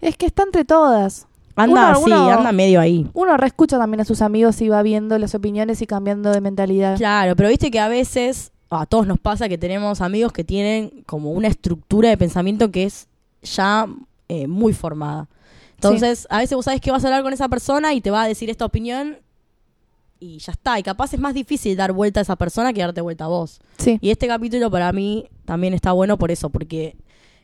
Es 0.02 0.18
que 0.18 0.26
está 0.26 0.44
entre 0.44 0.66
todas. 0.66 1.26
Anda 1.56 1.72
Uno- 1.74 1.98
así, 1.98 2.04
uno- 2.06 2.30
anda 2.32 2.52
medio 2.52 2.82
ahí. 2.82 3.08
Uno 3.14 3.38
reescucha 3.38 3.78
también 3.78 4.02
a 4.02 4.06
sus 4.06 4.22
amigos 4.22 4.60
y 4.62 4.68
va 4.70 4.82
viendo 4.82 5.18
las 5.18 5.36
opiniones 5.36 5.82
y 5.82 5.88
cambiando 5.88 6.32
de 6.32 6.42
mentalidad. 6.42 6.98
Claro, 6.98 7.36
pero 7.38 7.48
viste 7.50 7.72
que 7.72 7.80
a 7.80 7.88
veces 7.88 8.52
a 8.70 8.86
todos 8.86 9.08
nos 9.08 9.20
pasa 9.20 9.48
que 9.50 9.58
tenemos 9.58 10.02
amigos 10.02 10.32
que 10.34 10.44
tienen 10.44 11.04
como 11.06 11.32
una 11.32 11.48
estructura 11.48 12.10
de 12.10 12.18
pensamiento 12.18 12.72
que 12.72 12.84
es 12.84 13.08
ya 13.42 13.88
eh, 14.28 14.48
muy 14.48 14.74
formada. 14.74 15.28
Entonces, 15.76 16.28
a 16.30 16.40
veces 16.40 16.56
vos 16.58 16.66
sabés 16.66 16.82
que 16.82 16.92
vas 16.92 17.04
a 17.06 17.08
hablar 17.08 17.24
con 17.24 17.32
esa 17.32 17.48
persona 17.48 17.94
y 17.94 18.02
te 18.02 18.12
va 18.12 18.24
a 18.24 18.28
decir 18.28 18.50
esta 18.50 18.66
opinión 18.66 19.18
y 20.20 20.40
ya 20.40 20.52
está. 20.52 20.78
Y 20.80 20.84
capaz 20.84 21.14
es 21.14 21.20
más 21.20 21.34
difícil 21.34 21.76
dar 21.78 21.92
vuelta 21.94 22.20
a 22.20 22.24
esa 22.24 22.36
persona 22.36 22.74
que 22.74 22.82
darte 22.82 23.02
vuelta 23.02 23.26
a 23.26 23.28
vos. 23.30 23.60
Sí. 23.78 23.98
Y 24.02 24.10
este 24.12 24.28
capítulo 24.28 24.70
para 24.70 24.92
mí 24.92 25.28
también 25.46 25.74
está 25.74 25.92
bueno 25.94 26.18
por 26.18 26.32
eso, 26.32 26.50
porque 26.50 26.96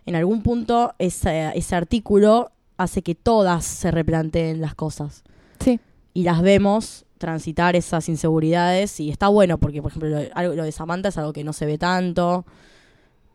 en 0.05 0.15
algún 0.15 0.41
punto 0.43 0.93
ese, 0.99 1.51
ese 1.57 1.75
artículo 1.75 2.51
hace 2.77 3.01
que 3.01 3.15
todas 3.15 3.63
se 3.65 3.89
replanteen 3.91 4.59
las 4.61 4.75
cosas 4.75 5.23
Sí. 5.59 5.79
y 6.13 6.23
las 6.23 6.41
vemos 6.41 7.05
transitar 7.17 7.75
esas 7.77 8.09
inseguridades 8.09 8.99
y 8.99 9.09
está 9.09 9.29
bueno 9.29 9.57
porque 9.57 9.81
por 9.81 9.89
ejemplo 9.91 10.09
lo, 10.09 10.17
de- 10.17 10.31
algo- 10.35 10.53
lo 10.53 10.63
de 10.65 10.71
Samantha 10.73 11.07
es 11.09 11.17
algo 11.17 11.31
que 11.31 11.45
no 11.45 11.53
se 11.53 11.65
ve 11.65 11.77
tanto 11.77 12.45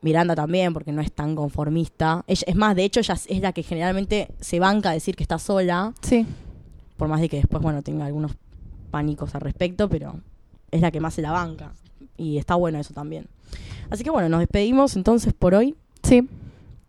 Miranda 0.02 0.34
también 0.34 0.72
porque 0.74 0.92
no 0.92 1.00
es 1.00 1.10
tan 1.12 1.34
conformista 1.34 2.22
ella, 2.26 2.44
es 2.46 2.54
más 2.56 2.76
de 2.76 2.84
hecho 2.84 3.00
ella 3.00 3.14
es- 3.14 3.26
es 3.28 3.40
la 3.40 3.52
que 3.52 3.62
generalmente 3.62 4.28
se 4.40 4.60
banca 4.60 4.90
a 4.90 4.92
decir 4.92 5.16
que 5.16 5.22
está 5.24 5.38
sola 5.38 5.94
Sí. 6.02 6.26
por 6.98 7.08
más 7.08 7.20
de 7.22 7.30
que 7.30 7.38
después 7.38 7.62
bueno 7.62 7.82
tenga 7.82 8.04
algunos 8.04 8.32
pánicos 8.90 9.34
al 9.34 9.40
respecto 9.40 9.88
pero 9.88 10.20
es 10.70 10.80
la 10.80 10.90
que 10.90 11.00
más 11.00 11.14
se 11.14 11.22
la 11.22 11.30
banca 11.32 11.72
y 12.16 12.36
está 12.38 12.54
bueno 12.54 12.78
eso 12.78 12.92
también 12.92 13.26
así 13.90 14.04
que 14.04 14.10
bueno 14.10 14.28
nos 14.28 14.40
despedimos 14.40 14.96
entonces 14.96 15.32
por 15.32 15.54
hoy 15.54 15.74
Sí. 16.02 16.28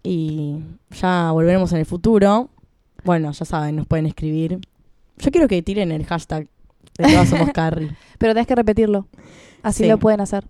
y 0.03 0.57
ya 0.99 1.31
volveremos 1.31 1.71
en 1.73 1.79
el 1.79 1.85
futuro 1.85 2.49
bueno 3.03 3.31
ya 3.31 3.45
saben 3.45 3.75
nos 3.75 3.87
pueden 3.87 4.05
escribir 4.05 4.59
yo 5.17 5.31
quiero 5.31 5.47
que 5.47 5.61
tiren 5.61 5.91
el 5.91 6.05
hashtag 6.05 6.47
de 6.97 7.05
todas 7.05 7.29
somos 7.29 7.49
Carrie 7.53 7.91
Pero 8.17 8.33
tenés 8.33 8.47
que 8.47 8.55
repetirlo. 8.55 9.07
Así 9.63 9.83
Sí. 9.83 9.89
lo 9.89 9.97
pueden 9.97 10.19
hacer. 10.21 10.45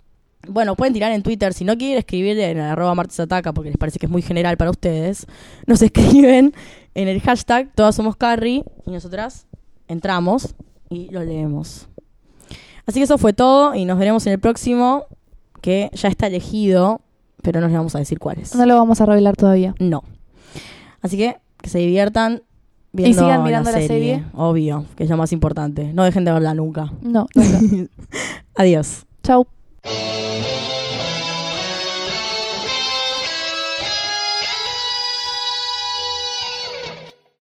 Bueno, 0.48 0.76
pueden 0.76 0.94
tirar 0.94 1.12
en 1.12 1.22
Twitter. 1.24 1.54
Si 1.54 1.64
no 1.66 1.78
quieren 1.78 1.98
escribir 2.00 2.40
en 2.40 2.58
el 2.58 2.64
arroba 2.64 2.96
martesataca 2.96 3.54
porque 3.54 3.70
les 3.70 3.78
parece 3.78 4.00
que 4.00 4.08
es 4.08 4.12
muy 4.12 4.22
general 4.22 4.58
para 4.58 4.72
ustedes, 4.72 5.28
nos 5.68 5.82
escriben 5.84 6.54
en 6.96 7.08
el 7.08 7.22
hashtag 7.22 7.72
Todas 7.76 7.96
Somos 7.96 8.16
Carrie 8.16 8.64
y 8.86 8.92
nosotras 8.92 9.46
entramos 9.88 10.56
y 10.92 11.10
lo 11.10 11.24
leemos. 11.24 11.88
Así 12.86 13.00
que 13.00 13.06
eso 13.06 13.18
fue 13.18 13.34
todo 13.34 13.74
y 13.74 13.86
nos 13.86 13.98
veremos 13.98 14.28
en 14.28 14.34
el 14.34 14.40
próximo, 14.40 15.06
que 15.62 15.90
ya 15.94 16.10
está 16.10 16.28
elegido, 16.28 17.02
pero 17.42 17.62
no 17.62 17.68
les 17.68 17.76
vamos 17.76 17.96
a 17.96 18.00
decir 18.00 18.20
cuál 18.20 18.40
es. 18.40 18.54
No 18.56 18.66
lo 18.66 18.76
vamos 18.76 19.02
a 19.02 19.06
revelar 19.06 19.36
todavía. 19.36 19.74
No. 19.80 20.04
Así 21.02 21.18
que 21.18 21.38
que 21.62 21.70
se 21.70 21.80
diviertan 21.80 22.42
viendo 22.92 23.22
sigan 23.22 23.44
mirando 23.44 23.72
la 23.72 23.82
serie. 23.82 24.26
Obvio, 24.34 24.86
que 24.96 25.06
es 25.06 25.10
lo 25.10 25.18
más 25.18 25.32
importante. 25.32 25.94
No 25.94 26.04
dejen 26.04 26.26
de 26.26 26.32
verla 26.32 26.54
nunca. 26.54 26.92
No, 27.02 27.28
nunca. 27.34 27.92
Adiós. 28.56 29.06
Chau. 29.24 29.48